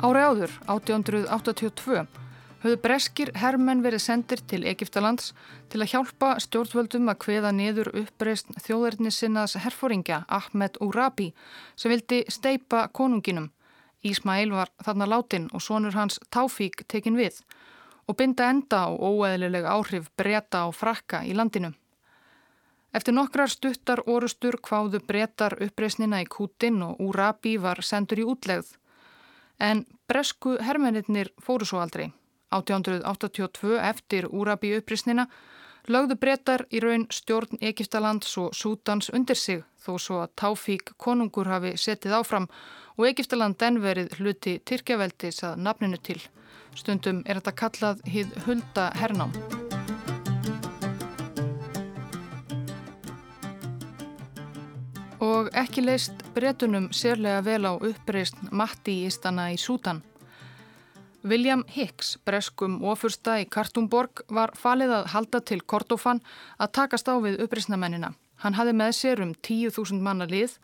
Ári 0.00 0.20
áður, 0.24 0.52
1882, 0.64 2.06
höfðu 2.60 2.80
breskir 2.84 3.30
herrmenn 3.40 3.80
verið 3.84 4.02
sendir 4.04 4.42
til 4.50 4.60
Egiptalands 4.68 5.32
til 5.72 5.80
að 5.80 5.94
hjálpa 5.94 6.34
stjórnvöldum 6.44 7.08
að 7.08 7.24
hveða 7.24 7.52
niður 7.56 7.90
uppreist 8.02 8.52
þjóðarinni 8.66 9.12
sinnaðs 9.14 9.56
herfóringja 9.64 10.24
Ahmed 10.28 10.76
Urabi 10.84 11.30
sem 11.76 11.92
vildi 11.92 12.24
steipa 12.28 12.88
konunginum. 12.92 13.50
Ísmail 14.04 14.52
var 14.52 14.72
þarna 14.84 15.08
látin 15.08 15.48
og 15.52 15.64
sonur 15.64 15.96
hans 15.96 16.20
Táfík 16.32 16.84
tekin 16.88 17.16
við 17.16 17.42
og 18.08 18.16
binda 18.16 18.48
enda 18.50 18.84
á 18.84 18.90
óeðlilega 18.90 19.72
áhrif 19.76 20.10
breyta 20.16 20.66
á 20.66 20.68
frakka 20.74 21.22
í 21.24 21.36
landinu. 21.36 21.72
Eftir 22.92 23.14
nokkrar 23.14 23.48
stuttar 23.48 24.02
orustur 24.10 24.56
hváðu 24.66 24.98
breytar 25.06 25.54
uppreisnina 25.62 26.18
í 26.24 26.26
Kútin 26.26 26.82
og 26.82 26.98
Urabi 27.00 27.54
var 27.62 27.84
sendur 27.86 28.18
í 28.18 28.26
útlegð. 28.26 28.72
En 29.60 29.84
bresku 30.10 30.56
herrmennir 30.58 31.30
fóru 31.38 31.68
svo 31.68 31.78
aldrei. 31.78 32.10
1882 32.50 33.78
eftir 33.90 34.28
Úrabi 34.30 34.74
upprisnina 34.78 35.26
lögðu 35.88 36.16
brettar 36.20 36.66
í 36.70 36.80
raun 36.82 37.06
stjórn 37.10 37.60
Egiptalands 37.60 38.36
og 38.38 38.54
Sútans 38.54 39.10
undir 39.14 39.38
sig 39.38 39.62
þó 39.80 39.96
svo 39.98 40.20
að 40.24 40.34
Táfík 40.42 40.92
konungur 40.96 41.48
hafi 41.48 41.76
setið 41.76 42.18
áfram 42.20 42.50
og 42.96 43.08
Egiptaland 43.08 43.62
enn 43.62 43.80
verið 43.82 44.12
hluti 44.18 44.58
Tyrkjaveldis 44.64 45.42
að 45.48 45.64
nafninu 45.64 45.98
til. 46.02 46.20
Stundum 46.76 47.24
er 47.26 47.40
þetta 47.40 47.56
kallað 47.62 48.04
hið 48.06 48.36
hulda 48.44 48.90
hernám. 49.00 49.32
Og 55.20 55.50
ekki 55.56 55.82
leist 55.84 56.22
brettunum 56.34 56.88
sérlega 56.96 57.42
vel 57.44 57.66
á 57.68 57.72
uppreist 57.76 58.38
Matti 58.52 59.02
ístana 59.08 59.50
í 59.52 59.58
Sútan. 59.60 60.00
William 61.22 61.64
Hicks, 61.68 62.14
breskum 62.24 62.78
ofursta 62.88 63.34
í 63.42 63.44
Kartumborg, 63.44 64.22
var 64.32 64.54
falið 64.56 64.94
að 64.96 65.08
halda 65.12 65.40
til 65.44 65.60
Kordofan 65.60 66.22
að 66.56 66.72
takast 66.78 67.10
á 67.12 67.14
við 67.20 67.42
uppreysnamennina. 67.44 68.14
Hann 68.40 68.56
hafi 68.56 68.72
með 68.72 68.94
sér 68.96 69.20
um 69.20 69.34
10.000 69.34 70.00
manna 70.00 70.24
lið. 70.24 70.54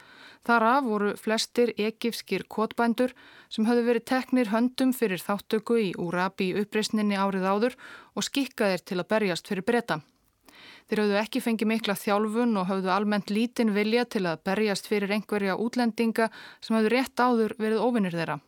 Þar 0.49 0.67
af 0.71 0.87
voru 0.87 1.13
flestir 1.21 1.75
ekifskir 1.77 2.47
kotbændur 2.49 3.13
sem 3.53 3.69
höfðu 3.69 3.85
verið 3.91 4.07
teknir 4.09 4.53
höndum 4.55 4.97
fyrir 4.97 5.21
þáttöku 5.21 5.77
í 5.83 5.93
Urabi 6.01 6.55
uppreysninni 6.63 7.21
árið 7.21 7.45
áður 7.45 7.79
og 8.17 8.25
skikkaðir 8.25 8.81
til 8.81 9.01
að 9.03 9.11
berjast 9.13 9.53
fyrir 9.53 9.67
breyta. 9.67 10.01
Þeir 10.89 11.03
höfðu 11.03 11.21
ekki 11.21 11.45
fengið 11.45 11.73
mikla 11.75 12.01
þjálfun 12.01 12.57
og 12.57 12.69
höfðu 12.71 12.95
almennt 12.97 13.29
lítinn 13.29 13.75
vilja 13.77 14.07
til 14.09 14.25
að 14.25 14.41
berjast 14.47 14.89
fyrir 14.89 15.13
einhverja 15.13 15.59
útlendinga 15.61 16.31
sem 16.65 16.79
höfðu 16.79 16.95
rétt 16.95 17.21
áður 17.21 17.59
verið 17.61 17.83
ofinnir 17.83 18.17
þeirra. 18.17 18.41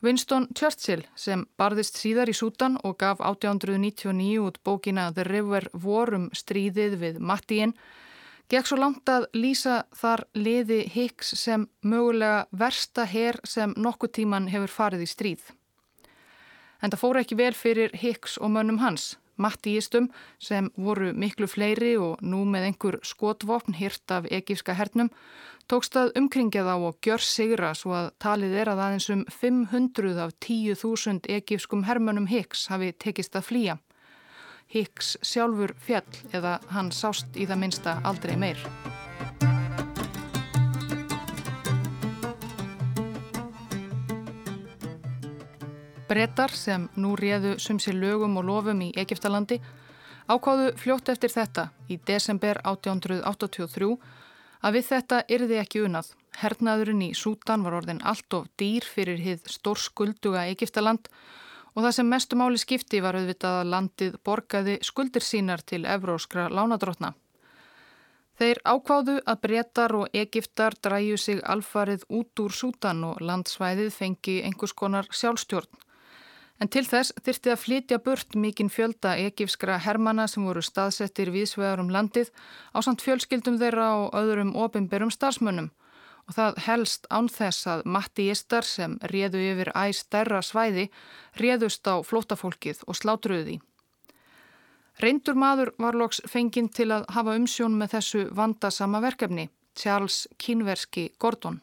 Winston 0.00 0.46
Churchill 0.56 1.02
sem 1.12 1.42
barðist 1.60 1.98
síðar 2.00 2.30
í 2.32 2.34
Sútan 2.36 2.78
og 2.88 2.96
gaf 3.02 3.18
1899 3.20 4.38
út 4.40 4.56
bókina 4.64 5.10
The 5.12 5.26
River 5.28 5.66
War 5.82 6.14
um 6.16 6.30
stríðið 6.32 6.96
við 7.02 7.18
Mattíinn 7.20 7.74
gekk 8.50 8.70
svo 8.70 8.80
langt 8.80 9.12
að 9.12 9.28
lýsa 9.36 9.82
þar 9.92 10.24
liði 10.34 10.80
Hicks 10.94 11.34
sem 11.38 11.68
mögulega 11.84 12.46
versta 12.50 13.04
herr 13.04 13.38
sem 13.44 13.74
nokkuð 13.76 14.14
tíman 14.18 14.48
hefur 14.50 14.72
farið 14.72 15.04
í 15.04 15.10
stríð. 15.10 15.42
En 16.80 16.88
það 16.88 17.02
fór 17.02 17.20
ekki 17.20 17.36
vel 17.36 17.52
fyrir 17.54 17.92
Hicks 18.00 18.38
og 18.40 18.54
mönnum 18.56 18.80
hans, 18.80 19.18
Mattíistum 19.40 20.10
sem 20.40 20.72
voru 20.76 21.12
miklu 21.16 21.48
fleiri 21.48 21.94
og 22.00 22.20
nú 22.24 22.42
með 22.48 22.70
einhver 22.70 22.98
skotvopn 23.04 23.76
hirt 23.76 24.12
af 24.12 24.28
egífska 24.28 24.74
hernum 24.76 25.12
tókst 25.70 25.94
að 25.94 26.16
umkringja 26.18 26.64
þá 26.66 26.72
og 26.88 26.96
gjör 27.06 27.22
sigra 27.22 27.68
svo 27.78 27.92
að 27.94 28.08
talið 28.18 28.54
er 28.58 28.68
að 28.72 28.80
aðeins 28.82 29.04
um 29.14 29.20
500 29.30 30.16
af 30.18 30.32
10.000 30.42 31.28
egífskum 31.30 31.84
hermönum 31.86 32.26
Hicks 32.26 32.64
hafi 32.72 32.88
tekist 32.98 33.36
að 33.38 33.44
flýja. 33.46 33.76
Hicks 34.66 35.12
sjálfur 35.22 35.76
fjall 35.78 36.18
eða 36.34 36.56
hann 36.74 36.90
sást 36.90 37.38
í 37.38 37.46
það 37.46 37.60
minsta 37.62 37.94
aldrei 38.02 38.34
meir. 38.34 38.58
Brettar 46.10 46.50
sem 46.50 46.88
nú 46.98 47.14
réðu 47.14 47.60
sumsi 47.62 47.94
lögum 47.94 48.40
og 48.40 48.48
lofum 48.48 48.82
í 48.82 48.90
Egiptalandi 48.98 49.60
ákáðu 50.26 50.72
fljótt 50.82 51.12
eftir 51.14 51.30
þetta 51.30 51.68
í 51.86 52.00
desember 52.10 52.58
1883 52.66 53.94
að 54.60 54.76
við 54.76 54.88
þetta 54.90 55.20
yrði 55.36 55.60
ekki 55.60 55.84
unað. 55.86 56.10
Hernaðurinn 56.40 57.04
í 57.08 57.10
Sútan 57.16 57.64
var 57.66 57.78
orðin 57.80 58.02
allt 58.06 58.36
of 58.36 58.48
dýr 58.60 58.86
fyrir 58.86 59.20
hið 59.20 59.48
stórskulduga 59.50 60.46
Egiptaland 60.52 61.08
og 61.74 61.84
það 61.84 61.96
sem 61.96 62.10
mestu 62.10 62.38
máli 62.38 62.60
skipti 62.60 63.00
var 63.02 63.18
auðvitað 63.18 63.58
að 63.60 63.72
landið 63.74 64.16
borgaði 64.26 64.78
skuldir 64.86 65.24
sínar 65.24 65.62
til 65.62 65.84
evróskra 65.86 66.48
lánadrótna. 66.50 67.14
Þeir 68.40 68.62
ákváðu 68.64 69.18
að 69.28 69.40
breytar 69.44 69.92
og 69.98 70.14
Egiptar 70.16 70.72
dræju 70.80 71.18
sig 71.20 71.42
alfarið 71.44 72.06
út 72.08 72.40
úr 72.40 72.54
Sútan 72.56 73.04
og 73.04 73.20
landsvæðið 73.20 73.90
fengi 73.92 74.38
einhvers 74.48 74.72
konar 74.72 75.08
sjálfstjórn. 75.12 75.68
En 76.60 76.68
til 76.68 76.82
þess 76.84 77.14
þyrti 77.24 77.52
að 77.54 77.60
flytja 77.62 77.98
burt 78.04 78.34
mikinn 78.36 78.68
fjölda 78.68 79.14
ekifskra 79.16 79.78
hermana 79.80 80.26
sem 80.28 80.44
voru 80.44 80.60
staðsettir 80.60 81.30
viðsvegar 81.32 81.80
um 81.80 81.88
landið 81.88 82.28
á 82.76 82.78
samt 82.84 83.00
fjölskyldum 83.00 83.56
þeirra 83.62 83.86
og 84.02 84.18
öðrum 84.20 84.52
ofinberum 84.60 85.12
starfsmönnum 85.14 85.70
og 86.28 86.36
það 86.36 86.60
helst 86.66 87.08
án 87.08 87.30
þess 87.32 87.66
að 87.66 87.86
mattiistar 87.88 88.68
sem 88.68 88.98
réðu 89.12 89.40
yfir 89.54 89.72
æg 89.72 89.96
stærra 89.96 90.42
svæði 90.44 90.90
réðust 91.40 91.88
á 91.88 91.96
flótafólkið 92.04 92.84
og 92.86 92.98
slátruði. 93.00 93.56
Reyndur 95.00 95.40
maður 95.40 95.72
var 95.80 95.96
loks 95.96 96.20
fenginn 96.28 96.68
til 96.68 96.90
að 96.92 97.08
hafa 97.16 97.38
umsjón 97.40 97.80
með 97.80 97.96
þessu 97.96 98.26
vandasama 98.36 99.00
verkefni, 99.00 99.48
Charles 99.74 100.28
Kínverski 100.36 101.08
Gordon. 101.18 101.62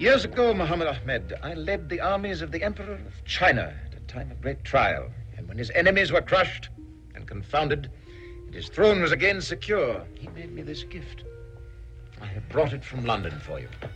Years 0.00 0.24
ago, 0.24 0.52
Muhammad 0.52 0.88
Ahmed, 0.88 1.32
I 1.44 1.54
led 1.54 1.88
the 1.88 2.00
armies 2.00 2.42
of 2.42 2.50
the 2.50 2.64
Emperor 2.64 2.98
of 2.98 3.24
China 3.24 3.70
time 4.12 4.30
of 4.30 4.40
great 4.40 4.62
trial. 4.64 5.10
And 5.36 5.48
when 5.48 5.58
his 5.58 5.70
enemies 5.74 6.12
were 6.12 6.22
crushed 6.22 6.68
and 7.14 7.26
confounded, 7.26 7.90
and 8.46 8.54
his 8.54 8.68
throne 8.68 9.00
was 9.00 9.12
again 9.12 9.40
secure, 9.40 10.02
he 10.14 10.28
made 10.28 10.52
me 10.52 10.62
this 10.62 10.84
gift. 10.84 11.24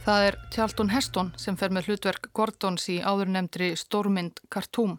Það 0.05 0.25
er 0.27 0.37
Charlton 0.51 0.89
Heston 0.91 1.29
sem 1.39 1.57
fer 1.61 1.71
með 1.71 1.91
hlutverk 1.91 2.31
Gordons 2.35 2.89
í 2.91 2.97
áðurnemndri 2.99 3.69
stórmynd 3.79 4.41
Khartoum. 4.51 4.97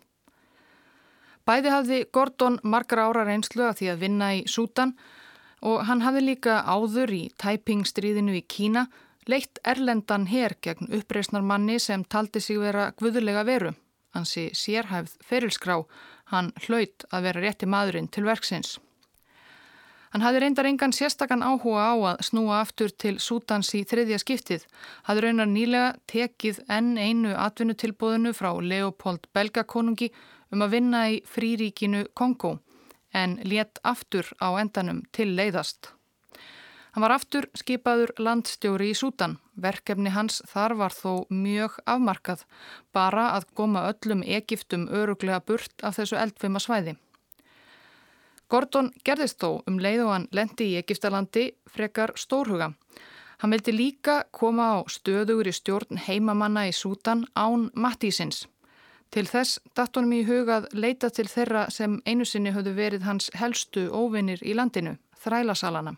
Bæði 1.47 1.73
hafði 1.73 1.99
Gordon 2.15 2.60
margar 2.63 3.03
ára 3.03 3.25
reynslu 3.27 3.65
að 3.67 3.82
því 3.82 3.89
að 3.91 4.01
vinna 4.06 4.30
í 4.38 4.45
Sútan 4.47 4.93
og 5.60 5.84
hann 5.89 6.06
hafði 6.06 6.23
líka 6.30 6.62
áður 6.63 7.13
í 7.17 7.21
Taiping-stríðinu 7.43 8.38
í 8.39 8.45
Kína 8.47 8.86
leitt 9.27 9.60
erlendan 9.67 10.30
her 10.32 10.56
gegn 10.63 10.88
uppreysnar 10.95 11.43
manni 11.43 11.80
sem 11.84 12.08
taldi 12.08 12.39
sig 12.39 12.60
vera 12.63 12.93
guðulega 12.95 13.43
veru. 13.47 13.73
Hansi 14.17 14.49
sérhæfð 14.58 15.15
ferilskrá, 15.21 15.77
hann 16.34 16.51
hlaut 16.65 17.06
að 17.13 17.30
vera 17.30 17.43
rétti 17.43 17.69
maðurinn 17.69 18.10
til 18.10 18.25
verksins. 18.25 18.77
Hann 20.13 20.23
hafði 20.23 20.39
reyndar 20.41 20.65
engan 20.65 20.93
sérstakann 20.95 21.43
áhuga 21.43 21.91
á 21.91 21.95
að 22.13 22.21
snúa 22.30 22.62
aftur 22.63 22.93
til 23.03 23.17
Sútans 23.21 23.73
í 23.77 23.84
þriðja 23.86 24.17
skiptið. 24.23 24.63
Hafði 25.06 25.25
raunar 25.25 25.49
nýlega 25.51 25.89
tekið 26.10 26.62
enn 26.71 26.95
einu 26.97 27.36
atvinnutilbóðinu 27.36 28.32
frá 28.34 28.49
Leopold 28.58 29.27
Belgakonungi 29.36 30.10
um 30.56 30.63
að 30.63 30.73
vinna 30.77 31.03
í 31.12 31.19
fríríkinu 31.27 32.06
Kongo 32.17 32.56
en 33.13 33.38
létt 33.43 33.82
aftur 33.84 34.32
á 34.39 34.56
endanum 34.58 35.03
til 35.12 35.34
leiðast. 35.36 35.91
Hann 36.95 37.03
var 37.03 37.13
aftur 37.13 37.49
skipaður 37.53 38.15
landstjóri 38.17 38.93
í 38.93 38.97
Sútan. 38.97 39.38
Verkefni 39.58 40.12
hans 40.13 40.41
þar 40.46 40.76
var 40.78 40.93
þó 40.93 41.26
mjög 41.34 41.80
afmarkað, 41.89 42.46
bara 42.93 43.32
að 43.34 43.50
goma 43.58 43.88
öllum 43.89 44.24
Egiptum 44.24 44.86
öruglega 44.88 45.41
burt 45.41 45.84
af 45.84 45.98
þessu 45.98 46.17
eldfima 46.22 46.62
svæði. 46.62 46.96
Gordon 48.48 48.93
gerðist 49.04 49.41
þó 49.41 49.63
um 49.67 49.80
leið 49.82 50.06
og 50.06 50.13
hann 50.13 50.28
lendi 50.32 50.70
í 50.72 50.78
Egiptalandi 50.80 51.50
frekar 51.67 52.13
stórhuga. 52.15 52.72
Hann 53.41 53.54
vildi 53.54 53.74
líka 53.76 54.22
koma 54.32 54.70
á 54.78 54.88
stöðugur 54.89 55.50
í 55.50 55.54
stjórn 55.54 56.00
heimamanna 56.08 56.67
í 56.70 56.74
Sútan 56.74 57.26
án 57.36 57.67
Mattísins. 57.76 58.46
Til 59.12 59.28
þess 59.28 59.60
datt 59.76 59.96
honum 59.96 60.15
í 60.17 60.24
hugað 60.28 60.67
leita 60.74 61.10
til 61.10 61.28
þeirra 61.32 61.67
sem 61.72 62.00
einu 62.06 62.26
sinni 62.26 62.52
höfðu 62.56 62.74
verið 62.76 63.06
hans 63.08 63.30
helstu 63.36 63.88
óvinnir 63.91 64.41
í 64.43 64.56
landinu, 64.58 64.98
þrælasalana. 65.24 65.96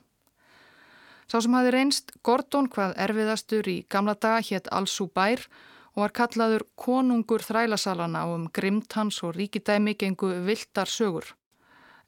Sá 1.30 1.38
sem 1.46 1.54
hafi 1.54 1.70
reynst 1.70 2.08
Gordon 2.26 2.68
hvað 2.74 2.96
erfiðastur 3.06 3.68
í 3.70 3.76
gamla 3.94 4.15
daga 4.18 4.39
hétt 4.48 4.70
Al-Subair 4.74 5.44
og 5.94 6.02
var 6.02 6.13
kallaður 6.18 6.63
konungur 6.74 7.44
þrælasalana 7.46 8.24
og 8.26 8.34
um 8.38 8.48
grimt 8.50 8.96
hans 8.98 9.20
og 9.22 9.36
ríkidæmi 9.38 9.94
gengu 10.00 10.32
viltar 10.48 10.89
sögur. 10.89 11.28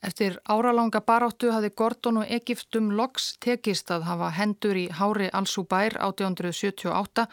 Eftir 0.02 0.40
áralanga 0.50 1.04
baráttu 1.06 1.52
hafi 1.54 1.70
Gordon 1.70 2.24
og 2.24 2.34
Egiptum 2.34 2.90
loks 2.98 3.36
tekist 3.46 3.94
að 3.94 4.08
hafa 4.10 4.32
hendur 4.34 4.74
í 4.74 4.88
hári 4.90 5.30
Al-Subair 5.30 6.00
1878 6.02 7.28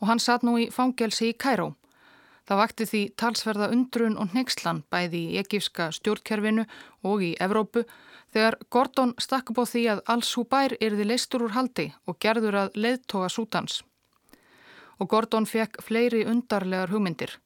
og 0.00 0.08
hann 0.08 0.24
satt 0.24 0.48
nú 0.48 0.56
í 0.56 0.70
fangelsi 0.72 1.34
í 1.34 1.36
Kæró. 1.36 1.74
Það 2.48 2.60
vakti 2.60 2.88
því 2.88 3.02
talsverða 3.20 3.68
undrun 3.72 4.16
og 4.20 4.32
neykslan 4.32 4.80
bæði 4.92 5.20
í 5.28 5.36
egífska 5.44 5.90
stjórnkerfinu 5.92 6.64
og 7.04 7.22
í 7.24 7.34
Evrópu 7.36 7.84
þegar 8.34 8.58
Gordon 8.70 9.14
stakk 9.22 9.54
upp 9.54 9.62
á 9.62 9.64
því 9.70 9.86
að 9.94 10.04
Al-Subair 10.14 10.76
erði 10.82 11.08
leistur 11.08 11.46
úr 11.46 11.54
haldi 11.54 11.92
og 12.10 12.18
gerður 12.20 12.60
að 12.64 12.78
leiðtoga 12.84 13.30
Sútans. 13.30 13.82
Og 14.98 15.08
Gordon 15.10 15.46
fekk 15.46 15.80
fleiri 15.82 16.26
undarlegar 16.26 16.90
hugmyndir. 16.90 17.38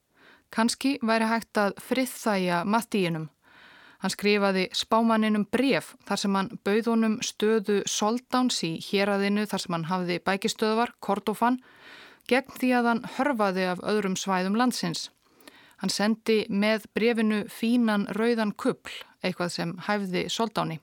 Kanski 0.51 0.97
væri 1.05 1.29
hægt 1.29 1.61
að 1.61 1.77
friðþæja 1.85 2.65
mattíinum 2.65 3.29
Hann 3.99 4.15
skrifaði 4.15 4.69
spámaninum 4.79 5.45
bref 5.51 5.95
þar 6.07 6.21
sem 6.23 6.37
hann 6.39 6.51
bauð 6.67 6.91
honum 6.93 7.17
stöðu 7.25 7.81
Soldáns 7.91 8.61
í 8.63 8.77
héradinu 8.85 9.47
þar 9.51 9.65
sem 9.65 9.75
hann 9.75 9.89
hafði 9.91 10.19
bækistöðvar, 10.23 10.93
Kordofan, 11.03 11.59
gegn 12.31 12.55
því 12.61 12.71
að 12.79 12.91
hann 12.93 13.03
hörfaði 13.17 13.65
af 13.73 13.83
öðrum 13.83 14.15
svæðum 14.15 14.59
landsins. 14.61 15.09
Hann 15.83 15.91
sendi 15.91 16.45
með 16.51 16.87
brefinu 16.95 17.41
fínan 17.51 18.07
rauðan 18.15 18.55
kupl, 18.55 18.95
eitthvað 19.23 19.55
sem 19.55 19.75
hæfði 19.87 20.27
Soldáni. 20.33 20.79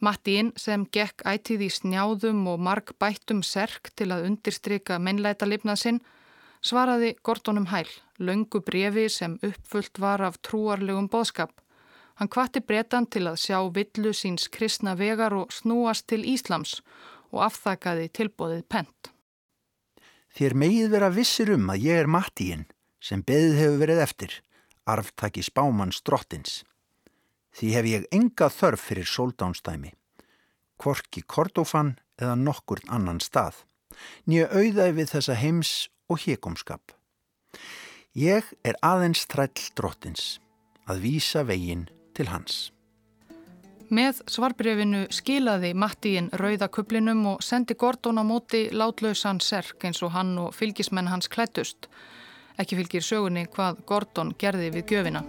Mattíinn 0.00 0.54
sem 0.56 0.86
gekk 0.88 1.20
ætið 1.28 1.66
í 1.66 1.70
snjáðum 1.74 2.46
og 2.48 2.62
marg 2.64 2.94
bættum 3.02 3.42
serk 3.44 3.90
til 4.00 4.08
að 4.14 4.30
undirstryka 4.30 4.96
mennleita 4.98 5.48
lifnað 5.48 5.82
sinn, 5.82 5.98
svaraði 6.64 7.12
Gordonum 7.22 7.68
hæl, 7.68 7.88
löngu 8.16 8.62
brefi 8.64 9.08
sem 9.12 9.36
uppfullt 9.44 10.00
var 10.00 10.24
af 10.24 10.40
trúarlegum 10.40 11.10
boðskap. 11.12 11.52
Hann 12.16 12.32
kvatti 12.32 12.60
bretan 12.64 13.06
til 13.12 13.26
að 13.28 13.40
sjá 13.44 13.60
villu 13.76 14.12
síns 14.16 14.48
kristna 14.52 14.96
vegar 14.96 15.36
og 15.36 15.52
snúast 15.52 16.08
til 16.08 16.24
Íslams 16.24 16.78
og 17.32 17.44
afþakaði 17.46 18.08
tilbóðið 18.16 18.64
pent. 18.72 19.12
Þér 20.36 20.56
megið 20.62 20.90
vera 20.94 21.12
vissir 21.12 21.52
um 21.56 21.72
að 21.72 21.86
ég 21.90 22.00
er 22.00 22.08
Mattíinn 22.08 22.66
sem 23.00 23.20
beðið 23.24 23.56
hefur 23.60 23.78
verið 23.84 24.02
eftir, 24.04 24.34
arftaki 24.88 25.44
spámanns 25.44 26.00
drottins. 26.04 26.60
Því 27.56 27.72
hef 27.74 27.88
ég 27.90 28.06
enga 28.14 28.48
þörf 28.52 28.86
fyrir 28.90 29.08
sóldánstæmi, 29.08 29.92
korki 30.80 31.22
Kordofan 31.26 31.96
eða 32.20 32.36
nokkur 32.38 32.82
annan 32.88 33.20
stað, 33.20 33.64
nýja 34.26 34.48
auðæði 34.54 34.96
við 35.00 35.14
þessa 35.14 35.38
heims 35.40 35.72
og 36.10 36.22
hjekomskap. 36.24 36.94
Ég 38.14 38.46
er 38.66 38.78
aðeins 38.82 39.26
þræll 39.30 39.70
drottins, 39.78 40.38
að 40.86 41.02
vísa 41.06 41.44
veginn 41.46 41.88
til 42.14 42.30
hans. 42.30 42.70
Með 43.90 44.20
svarbrefinu 44.30 45.08
skilaði 45.10 45.72
Mattíin 45.74 46.28
rauðakublinum 46.38 47.24
og 47.32 47.40
sendi 47.42 47.74
Gordon 47.74 48.22
á 48.22 48.24
móti 48.26 48.68
látlausan 48.70 49.42
serk 49.42 49.82
eins 49.82 50.02
og 50.06 50.14
hann 50.14 50.36
og 50.38 50.54
fylgismenn 50.54 51.10
hans 51.10 51.26
klættust. 51.26 51.90
Ekki 52.54 52.78
fylgir 52.78 53.02
sögunni 53.02 53.48
hvað 53.50 53.82
Gordon 53.90 54.30
gerði 54.38 54.70
við 54.76 54.94
gjöfina. 54.94 55.24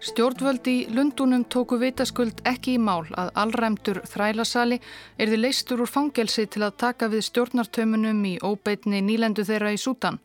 Stjórnvöld 0.00 0.64
í 0.64 0.86
Lundunum 0.88 1.42
tóku 1.52 1.76
vitaskuld 1.76 2.38
ekki 2.48 2.78
í 2.78 2.80
mál 2.80 3.04
að 3.20 3.34
allræmtur 3.42 3.98
þrælasali 4.08 4.78
erði 5.20 5.38
leistur 5.42 5.82
úr 5.84 5.90
fangelsi 5.92 6.46
til 6.48 6.62
að 6.64 6.78
taka 6.80 7.08
við 7.12 7.26
stjórnartömunum 7.26 8.22
í 8.24 8.38
óbeitni 8.40 9.02
nýlendu 9.04 9.44
þeirra 9.44 9.74
í 9.76 9.80
Sútan. 9.82 10.16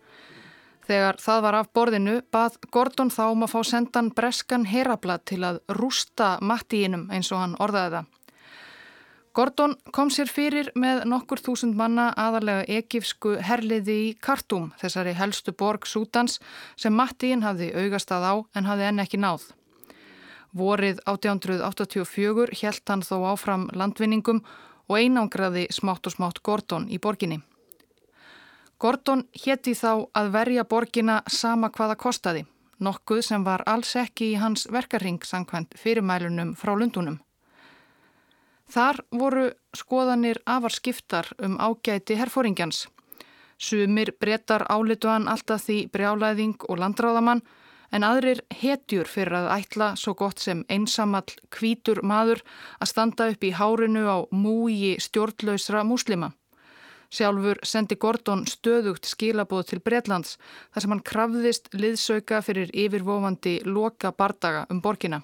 Þegar 0.88 1.20
það 1.20 1.42
var 1.44 1.58
af 1.60 1.72
borðinu 1.76 2.14
bað 2.32 2.56
Gordon 2.72 3.12
þá 3.12 3.26
um 3.34 3.44
að 3.44 3.52
fá 3.52 3.60
sendan 3.68 4.14
breskan 4.16 4.64
herabla 4.70 5.18
til 5.28 5.42
að 5.44 5.60
rústa 5.76 6.38
Mattíinum 6.40 7.10
eins 7.12 7.34
og 7.36 7.44
hann 7.44 7.58
orðaði 7.60 7.98
það. 7.98 8.08
Gordon 9.36 9.76
kom 9.92 10.08
sér 10.08 10.32
fyrir 10.32 10.72
með 10.80 11.04
nokkur 11.12 11.44
þúsund 11.44 11.76
manna 11.76 12.14
aðalega 12.16 12.64
ekifsku 12.78 13.36
herliði 13.44 14.00
í 14.06 14.10
Kartum, 14.24 14.72
þessari 14.80 15.18
helstu 15.20 15.52
borg 15.52 15.84
Sútans 15.84 16.40
sem 16.80 16.96
Mattíin 16.96 17.44
hafði 17.44 17.74
augastað 17.76 18.24
á 18.24 18.34
en 18.56 18.72
hafði 18.72 18.92
enn 18.94 19.04
ekki 19.04 19.20
náð. 19.20 19.52
Vorið 20.56 21.02
1884 21.04 22.56
helt 22.62 22.90
hann 22.90 23.04
þó 23.04 23.18
áfram 23.34 23.68
landvinningum 23.76 24.40
og 24.88 24.96
einangraði 24.96 25.66
smátt 25.76 26.08
og 26.08 26.16
smátt 26.16 26.40
Gordon 26.44 26.88
í 26.88 27.00
borginni. 27.02 27.42
Gordon 28.80 29.26
hétti 29.36 29.74
þá 29.76 30.08
að 30.16 30.32
verja 30.32 30.64
borgina 30.64 31.22
sama 31.32 31.70
hvaða 31.76 31.96
kostaði, 32.00 32.46
nokkuð 32.80 33.22
sem 33.24 33.44
var 33.44 33.64
alls 33.68 33.96
ekki 34.00 34.32
í 34.34 34.40
hans 34.40 34.68
verkarring 34.72 35.24
sangkvæmt 35.24 35.76
fyrirmælunum 35.80 36.56
frá 36.60 36.76
Lundunum. 36.76 37.20
Þar 38.72 39.02
voru 39.12 39.46
skoðanir 39.78 40.40
afar 40.46 40.74
skiptar 40.74 41.30
um 41.40 41.60
ágæti 41.60 42.18
herfóringjans. 42.20 42.88
Sumir 43.58 44.12
breytar 44.20 44.66
álituan 44.72 45.28
alltaf 45.32 45.68
því 45.68 45.86
brjálæðing 45.94 46.58
og 46.68 46.80
landráðamann 46.82 47.44
en 47.92 48.06
aðrir 48.08 48.42
hetjur 48.62 49.10
fyrir 49.10 49.38
að 49.40 49.52
ætla 49.58 49.92
svo 50.00 50.16
gott 50.18 50.40
sem 50.40 50.64
einsamall 50.70 51.28
kvítur 51.54 52.02
maður 52.04 52.42
að 52.80 52.92
standa 52.92 53.30
upp 53.34 53.44
í 53.44 53.54
hárinu 53.56 54.08
á 54.10 54.18
múi 54.32 54.96
stjórnlausra 55.02 55.84
múslima. 55.84 56.32
Sjálfur 57.16 57.62
sendi 57.64 57.96
Gordon 58.02 58.44
stöðugt 58.50 59.06
skilabóð 59.08 59.70
til 59.70 59.80
Breitlands 59.86 60.36
þar 60.74 60.84
sem 60.84 60.94
hann 60.96 61.06
krafðist 61.06 61.70
liðsauka 61.78 62.42
fyrir 62.44 62.74
yfirvofandi 62.74 63.60
loka 63.68 64.12
bardaga 64.12 64.66
um 64.74 64.82
borgina. 64.82 65.22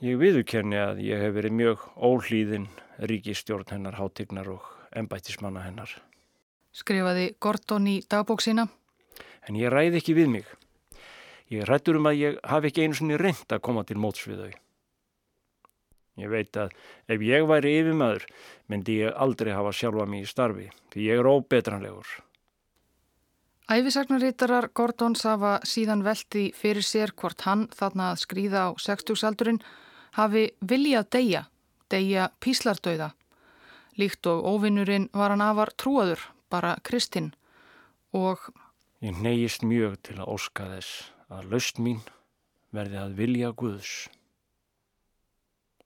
Ég 0.00 0.16
viðurkenni 0.16 0.78
að 0.80 1.02
ég 1.04 1.20
hef 1.20 1.34
verið 1.36 1.56
mjög 1.58 1.82
ólýðin 2.00 2.70
ríkistjórn 3.10 3.68
hennar, 3.68 3.98
hátignar 4.00 4.48
og 4.48 4.64
embættismanna 4.96 5.66
hennar. 5.66 5.92
Skrifaði 6.72 7.34
Gordon 7.42 7.88
í 7.90 7.98
dagbóksina. 8.08 8.68
En 9.48 9.58
ég 9.58 9.72
ræði 9.72 10.00
ekki 10.00 10.16
við 10.16 10.32
mig. 10.38 10.48
Ég 11.50 11.66
rættur 11.66 11.98
um 11.98 12.06
að 12.06 12.20
ég 12.20 12.36
hafi 12.46 12.70
ekki 12.70 12.84
einu 12.86 12.96
svonni 12.96 13.16
reynd 13.18 13.50
að 13.50 13.62
koma 13.66 13.82
til 13.86 13.98
móts 13.98 14.22
við 14.28 14.44
þau. 14.44 14.52
Ég 16.20 16.30
veit 16.30 16.56
að 16.60 16.74
ef 17.10 17.22
ég 17.26 17.46
væri 17.48 17.76
yfirmaður 17.80 18.26
myndi 18.70 19.00
ég 19.00 19.16
aldrei 19.24 19.52
hafa 19.56 19.72
sjálfa 19.74 20.06
mig 20.06 20.26
í 20.26 20.30
starfi 20.30 20.68
því 20.92 21.06
ég 21.08 21.22
er 21.22 21.30
óbetranlegur. 21.30 22.10
Æfisagnarýttarar 23.70 24.70
Gordons 24.74 25.22
hafa 25.26 25.58
síðan 25.66 26.02
veldi 26.06 26.48
fyrir 26.54 26.86
sér 26.86 27.14
hvort 27.18 27.46
hann 27.46 27.68
þarna 27.74 28.10
að 28.12 28.22
skrýða 28.24 28.64
á 28.66 28.70
60-saldurinn 28.82 29.62
hafi 30.18 30.48
viljað 30.60 31.10
deyja, 31.14 31.44
deyja 31.90 32.30
píslardauða. 32.42 33.12
Líkt 33.98 34.26
og 34.26 34.42
óvinnurinn 34.46 35.10
var 35.14 35.34
hann 35.34 35.44
afar 35.44 35.70
trúaður, 35.74 36.22
bara 36.50 36.76
Kristinn 36.82 37.32
og... 38.14 38.50
Ég 39.02 39.18
neyist 39.22 39.62
mjög 39.66 39.96
til 40.02 40.18
að 40.18 40.34
óska 40.34 40.66
þess 40.74 41.10
að 41.30 41.52
laust 41.54 41.78
mín 41.82 42.00
verði 42.74 42.98
að 43.00 43.16
vilja 43.18 43.52
Guðs. 43.56 44.08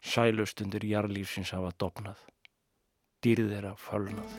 Sælustundir 0.05 0.85
jarlífsins 0.85 1.55
hafa 1.57 1.73
dopnað, 1.81 2.19
dýrið 3.25 3.55
þeirra 3.55 3.73
fölnað. 3.81 4.39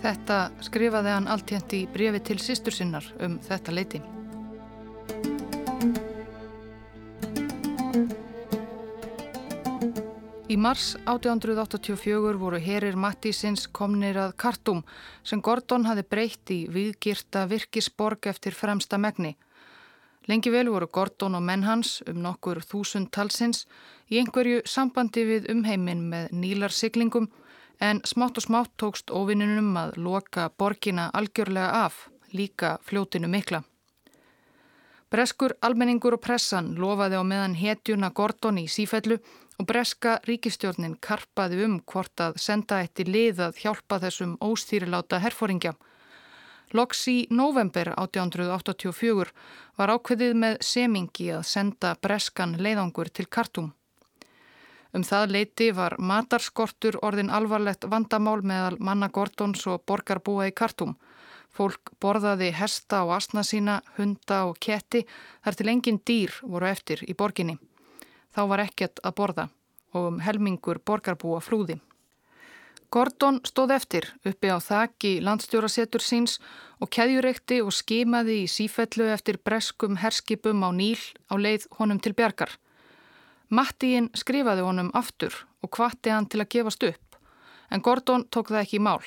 Þetta 0.00 0.38
skrifaði 0.64 1.12
hann 1.12 1.28
alltjent 1.28 1.74
í 1.76 1.82
brefi 1.90 2.22
til 2.30 2.38
sýstur 2.40 2.74
sinnar 2.74 3.06
um 3.20 3.38
þetta 3.44 3.74
leiti. 3.74 4.00
Mars 10.60 10.96
1884 11.08 12.36
voru 12.36 12.58
herir 12.60 12.96
Mattísins 12.96 13.62
komnir 13.72 14.18
að 14.20 14.34
Kartum 14.42 14.82
sem 15.24 15.40
Gordon 15.40 15.86
hafi 15.88 16.04
breytt 16.04 16.52
í 16.52 16.58
viðgýrta 16.68 17.46
virkisborg 17.48 18.28
eftir 18.28 18.56
fremsta 18.56 18.98
megni. 19.00 19.36
Lengi 20.28 20.52
vel 20.52 20.68
voru 20.68 20.90
Gordon 20.92 21.38
og 21.38 21.46
menn 21.46 21.64
hans 21.64 22.02
um 22.10 22.20
nokkur 22.26 22.60
þúsund 22.60 23.08
talsins 23.14 23.64
í 24.12 24.20
einhverju 24.20 24.60
sambandi 24.68 25.24
við 25.24 25.48
umheiminn 25.54 26.04
með 26.12 26.28
nýlarsiklingum 26.42 27.30
en 27.80 28.04
smátt 28.04 28.36
og 28.36 28.48
smátt 28.50 28.76
tókst 28.76 29.10
óvinnunum 29.10 29.72
að 29.80 29.96
loka 29.96 30.50
borgina 30.58 31.08
algjörlega 31.14 31.86
af, 31.86 32.08
líka 32.36 32.76
fljótinu 32.84 33.32
mikla. 33.32 33.64
Breskur, 35.10 35.56
almenningur 35.66 36.14
og 36.14 36.20
pressan 36.22 36.74
lofaði 36.78 37.16
á 37.18 37.24
meðan 37.26 37.56
hetjuna 37.58 38.12
Gordon 38.14 38.60
í 38.60 38.68
sífellu 38.70 39.16
og 39.60 39.66
breska 39.68 40.14
ríkistjórnin 40.24 40.94
karpaði 41.04 41.58
um 41.66 41.74
hvort 41.84 42.22
að 42.24 42.38
senda 42.40 42.78
eitt 42.80 43.02
í 43.02 43.04
lið 43.04 43.42
að 43.44 43.58
hjálpa 43.60 43.98
þessum 44.00 44.38
óstýriláta 44.40 45.20
herfóringja. 45.20 45.74
Loks 46.72 47.02
í 47.12 47.16
november 47.34 47.90
1884 47.98 49.28
var 49.76 49.92
ákveðið 49.92 50.34
með 50.44 50.56
semingi 50.64 51.28
að 51.34 51.44
senda 51.50 51.92
breskan 52.00 52.56
leiðangur 52.56 53.12
til 53.12 53.26
Kartum. 53.28 53.72
Um 54.96 55.04
það 55.06 55.36
leiti 55.36 55.70
var 55.76 55.98
matarskortur 55.98 56.96
orðin 57.04 57.30
alvarlegt 57.30 57.84
vandamál 57.90 58.40
meðal 58.40 58.78
manna 58.80 59.10
Gordons 59.12 59.66
og 59.68 59.84
borgarbúa 59.86 60.48
í 60.48 60.56
Kartum. 60.56 60.96
Fólk 61.52 61.92
borðaði 62.00 62.52
hesta 62.54 63.04
og 63.04 63.18
asna 63.18 63.42
sína, 63.44 63.82
hunda 63.98 64.46
og 64.48 64.56
ketti 64.62 65.04
þar 65.44 65.58
til 65.58 65.68
engin 65.74 66.00
dýr 66.06 66.40
voru 66.46 66.70
eftir 66.70 67.04
í 67.04 67.18
borginni. 67.18 67.58
Þá 68.34 68.42
var 68.50 68.64
ekkert 68.66 69.00
að 69.04 69.16
borða 69.18 69.46
og 69.94 70.10
um 70.12 70.18
helmingur 70.22 70.78
borgarbúa 70.86 71.40
flúði. 71.42 71.80
Gordon 72.90 73.38
stóð 73.46 73.70
eftir 73.76 74.06
uppi 74.26 74.50
á 74.50 74.58
þakki 74.58 75.20
landstjórasetur 75.22 76.02
síns 76.02 76.40
og 76.82 76.90
keðjureikti 76.90 77.60
og 77.62 77.70
skimaði 77.74 78.40
í 78.42 78.48
sífellu 78.50 79.06
eftir 79.14 79.38
breskum 79.38 79.98
herskipum 80.02 80.64
á 80.66 80.70
Níl 80.74 80.98
á 81.30 81.38
leið 81.38 81.68
honum 81.78 82.00
til 82.02 82.16
bjargar. 82.18 82.50
Mattíinn 83.50 84.10
skrifaði 84.14 84.66
honum 84.66 84.90
aftur 84.94 85.34
og 85.62 85.70
kvatti 85.76 86.10
hann 86.10 86.26
til 86.26 86.42
að 86.42 86.50
gefast 86.54 86.86
upp, 86.86 87.18
en 87.70 87.82
Gordon 87.82 88.26
tók 88.26 88.50
það 88.50 88.62
ekki 88.64 88.80
í 88.80 88.82
mál. 88.82 89.02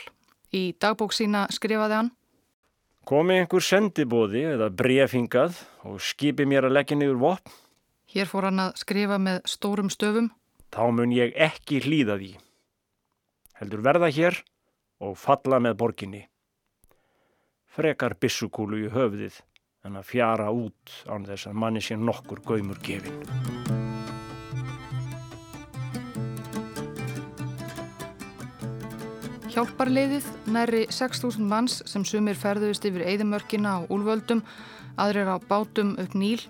Í 0.56 0.64
dagbók 0.80 1.16
sína 1.16 1.48
skrifaði 1.52 2.00
hann 2.00 2.14
Komi 3.04 3.36
einhver 3.36 3.60
sendibóði 3.60 4.46
eða 4.54 4.70
brefingað 4.72 5.58
og 5.84 6.00
skipi 6.00 6.46
mér 6.48 6.70
að 6.70 6.78
leggja 6.78 6.96
niður 6.96 7.20
vopn 7.20 7.58
Hér 8.14 8.30
fór 8.30 8.46
hann 8.46 8.62
að 8.62 8.76
skrifa 8.78 9.18
með 9.18 9.40
stórum 9.50 9.88
stöfum. 9.90 10.28
Þá 10.70 10.84
mun 10.94 11.14
ég 11.16 11.32
ekki 11.34 11.80
hlýða 11.82 12.20
því. 12.20 12.30
Heldur 13.58 13.82
verða 13.86 14.10
hér 14.14 14.38
og 15.02 15.18
falla 15.18 15.58
með 15.58 15.80
borginni. 15.80 16.22
Frekar 17.74 18.14
bissukúlu 18.22 18.84
í 18.84 18.92
höfðið 18.94 19.42
en 19.90 19.98
að 19.98 20.12
fjara 20.12 20.52
út 20.54 20.94
án 21.10 21.26
þess 21.26 21.50
að 21.50 21.58
manni 21.66 21.82
sé 21.82 21.98
nokkur 21.98 22.44
gaumur 22.46 22.78
gefin. 22.86 23.18
Hjálparleiðið 29.54 30.28
næri 30.54 30.86
6.000 30.94 31.50
manns 31.50 31.82
sem 31.90 32.06
sumir 32.06 32.38
ferðuðist 32.38 32.86
yfir 32.90 33.08
Eidimörkina 33.10 33.80
á 33.82 33.90
úlvöldum, 33.90 34.46
aðrir 35.02 35.34
á 35.34 35.38
bátum 35.50 35.98
upp 36.02 36.14
Níl, 36.14 36.42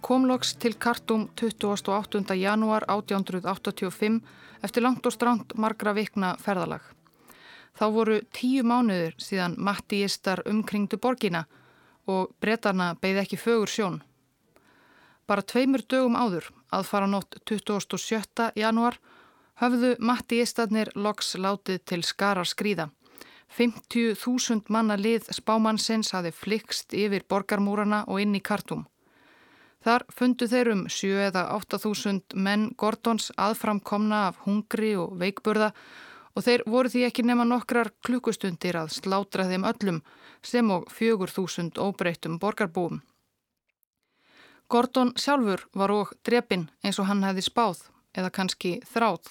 komloks 0.00 0.54
til 0.56 0.74
Kartum 0.74 1.28
28. 1.36 2.34
janúar 2.36 2.84
1885 2.88 4.20
eftir 4.62 4.82
langt 4.82 5.06
og 5.06 5.12
strand 5.12 5.54
margra 5.54 5.94
vikna 5.94 6.34
ferðalag. 6.42 6.82
Þá 7.78 7.86
voru 7.94 8.18
tíu 8.34 8.64
mánuður 8.66 9.14
síðan 9.22 9.54
Mattíistar 9.58 10.42
umkringdu 10.50 10.98
borgina 10.98 11.44
og 12.06 12.32
brettarna 12.40 12.94
beigð 13.00 13.22
ekki 13.22 13.38
fögur 13.38 13.70
sjón. 13.70 14.00
Bara 15.28 15.44
tveimur 15.44 15.84
dögum 15.84 16.16
áður, 16.16 16.48
aðfara 16.72 17.06
nótt 17.06 17.38
27. 17.46 18.50
janúar, 18.56 18.98
höfðu 19.60 19.94
Mattíistarnir 20.00 20.90
loks 20.96 21.36
látið 21.36 21.82
til 21.84 22.02
skarar 22.02 22.48
skrýða. 22.48 22.88
50.000 23.56 24.68
manna 24.68 24.96
lið 24.96 25.30
spámannsins 25.32 26.12
hafi 26.12 26.32
flikst 26.32 26.92
yfir 26.92 27.24
borgarmúrana 27.28 28.04
og 28.06 28.20
inn 28.20 28.36
í 28.36 28.42
Kartum. 28.44 28.86
Þar 29.84 30.04
fundu 30.10 30.48
þeir 30.50 30.72
um 30.72 30.84
7 30.90 31.10
eða 31.28 31.44
8.000 31.54 32.34
menn 32.34 32.70
Gordons 32.76 33.30
aðframkomna 33.38 34.24
af 34.28 34.40
hungri 34.46 34.94
og 34.98 35.14
veikburða 35.20 35.72
og 36.34 36.44
þeir 36.46 36.64
voru 36.66 36.90
því 36.90 37.04
ekki 37.08 37.24
nema 37.26 37.46
nokkrar 37.46 37.92
klukkustundir 38.06 38.78
að 38.78 38.92
slátra 38.96 39.46
þeim 39.50 39.66
öllum 39.70 40.00
sem 40.42 40.70
og 40.70 40.90
4.000 40.94 41.78
óbreytum 41.82 42.38
borgarbúum. 42.42 43.00
Gordon 44.68 45.14
sjálfur 45.16 45.62
var 45.72 45.94
og 45.94 46.10
drepin 46.26 46.68
eins 46.84 46.98
og 47.00 47.08
hann 47.08 47.24
hefði 47.24 47.46
spáð 47.46 47.86
eða 48.18 48.32
kannski 48.34 48.78
þráð. 48.92 49.30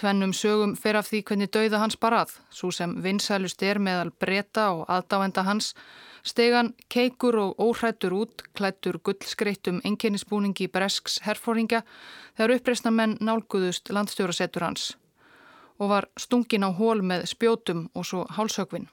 Tvennum 0.00 0.32
sögum 0.34 0.72
fer 0.80 0.96
af 0.96 1.10
því 1.10 1.20
hvernig 1.28 1.50
dauða 1.52 1.82
hans 1.82 1.98
barað, 2.00 2.32
svo 2.50 2.70
sem 2.72 2.96
vinsælust 3.04 3.62
er 3.62 3.78
meðal 3.78 4.10
breyta 4.10 4.70
og 4.72 4.86
aðdáenda 4.88 5.44
hans 5.44 5.74
Stegan 6.22 6.74
keikur 6.88 7.36
og 7.36 7.60
óhrættur 7.60 8.12
út, 8.12 8.42
klættur 8.54 8.98
gullskreittum 8.98 9.80
enginnisbúningi 9.84 10.68
bresks 10.68 11.20
herfóringa 11.24 11.82
þegar 12.36 12.56
uppreysna 12.56 12.90
menn 12.90 13.16
nálguðust 13.20 13.88
landstjórasettur 13.88 14.66
hans 14.66 14.96
og 15.80 15.88
var 15.88 16.06
stungin 16.20 16.66
á 16.68 16.70
hól 16.76 17.00
með 17.00 17.24
spjótum 17.32 17.86
og 17.96 18.04
svo 18.04 18.26
hálsökvin. 18.36 18.90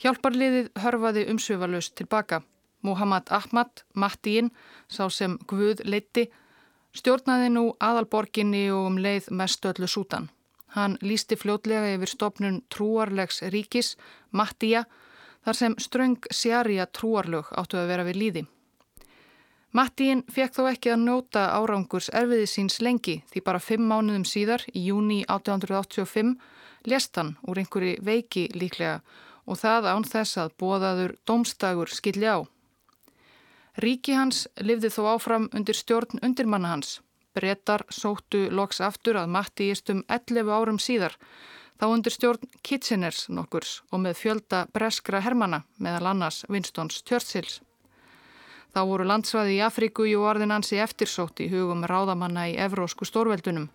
Hjálparliðið 0.00 0.68
hörfaði 0.80 1.26
umsöfalust 1.32 1.94
tilbaka. 1.96 2.42
Muhammad 2.82 3.28
Ahmad, 3.30 3.84
Mattíinn, 3.94 4.50
sá 4.88 5.08
sem 5.12 5.38
Guð 5.48 5.82
leitti, 5.84 6.30
stjórnaði 6.96 7.50
nú 7.52 7.64
aðalborginni 7.80 8.70
og 8.72 8.86
um 8.90 8.96
leið 9.00 9.28
mest 9.36 9.64
öllu 9.68 9.88
sútan. 9.88 10.30
Hann 10.76 10.96
lísti 11.02 11.36
fljótlega 11.36 11.94
yfir 11.96 12.08
stopnun 12.08 12.62
trúarlegs 12.72 13.42
ríkis, 13.52 13.96
Mattíja, 14.30 14.84
þar 15.44 15.58
sem 15.60 15.76
ströng 15.78 16.30
sjarja 16.30 16.86
trúarlög 16.86 17.52
áttu 17.56 17.80
að 17.80 17.92
vera 17.92 18.06
við 18.08 18.20
líði. 18.22 18.46
Mattíinn 19.70 20.24
fekk 20.26 20.56
þó 20.56 20.64
ekki 20.72 20.90
að 20.90 21.02
njóta 21.04 21.42
árangurs 21.54 22.08
erfiði 22.10 22.46
síns 22.50 22.80
lengi 22.82 23.20
því 23.30 23.42
bara 23.46 23.62
fimm 23.62 23.84
mánuðum 23.86 24.24
síðar 24.26 24.64
í 24.74 24.88
júni 24.88 25.20
1885 25.28 26.32
lest 26.90 27.20
hann 27.20 27.36
úr 27.46 27.60
einhverju 27.62 28.00
veiki 28.02 28.48
líklega 28.56 28.96
og 29.46 29.60
það 29.60 29.86
án 29.92 30.06
þess 30.06 30.40
að 30.42 30.56
bóðaður 30.58 31.14
domstagur 31.26 31.92
skilji 31.94 32.26
á. 32.26 32.38
Ríki 33.78 34.16
hans 34.18 34.48
lifði 34.58 34.90
þó 34.90 35.02
áfram 35.14 35.46
undir 35.54 35.78
stjórn 35.78 36.18
undirmanna 36.18 36.74
hans. 36.74 36.98
Brettar 37.34 37.84
sóttu 37.94 38.48
loks 38.50 38.80
aftur 38.82 39.20
að 39.20 39.30
Mattíistum 39.30 40.02
11 40.10 40.50
árum 40.50 40.82
síðar 40.82 41.14
Þá 41.80 41.86
undir 41.88 42.12
stjórn 42.12 42.42
Kitcheners 42.60 43.22
nokkurs 43.32 43.78
og 43.88 44.02
með 44.04 44.18
fjölda 44.20 44.58
breskra 44.68 45.22
hermana 45.24 45.62
meðal 45.80 46.10
annars 46.10 46.42
Winstons 46.52 46.98
Churchills. 47.08 47.62
Þá 48.76 48.80
voru 48.90 49.06
landsvæði 49.08 49.54
í 49.56 49.62
Afríku 49.64 50.04
í 50.04 50.12
orðinansi 50.12 50.76
eftirsótt 50.84 51.40
í 51.40 51.48
hugum 51.48 51.86
ráðamanna 51.88 52.50
í 52.52 52.58
evrósku 52.60 53.08
stórveldunum. 53.08 53.70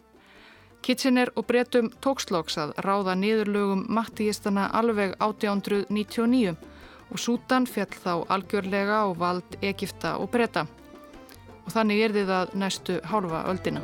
Kitchener 0.85 1.33
og 1.33 1.49
breytum 1.49 1.89
tókslóks 1.97 2.61
að 2.61 2.77
ráða 2.85 3.17
niðurlögum 3.17 3.87
mattíistana 3.89 4.69
alveg 4.69 5.17
1899 5.17 6.53
og 7.09 7.17
Sútan 7.17 7.65
fjall 7.65 7.89
þá 7.89 8.13
algjörlega 8.29 9.01
á 9.01 9.09
vald 9.17 9.61
Egipta 9.65 10.19
og 10.21 10.29
breyta. 10.29 10.67
Og 11.65 11.73
þannig 11.73 12.05
er 12.05 12.19
þið 12.21 12.35
að 12.37 12.57
næstu 12.61 13.01
hálfa 13.09 13.47
öldina. 13.49 13.81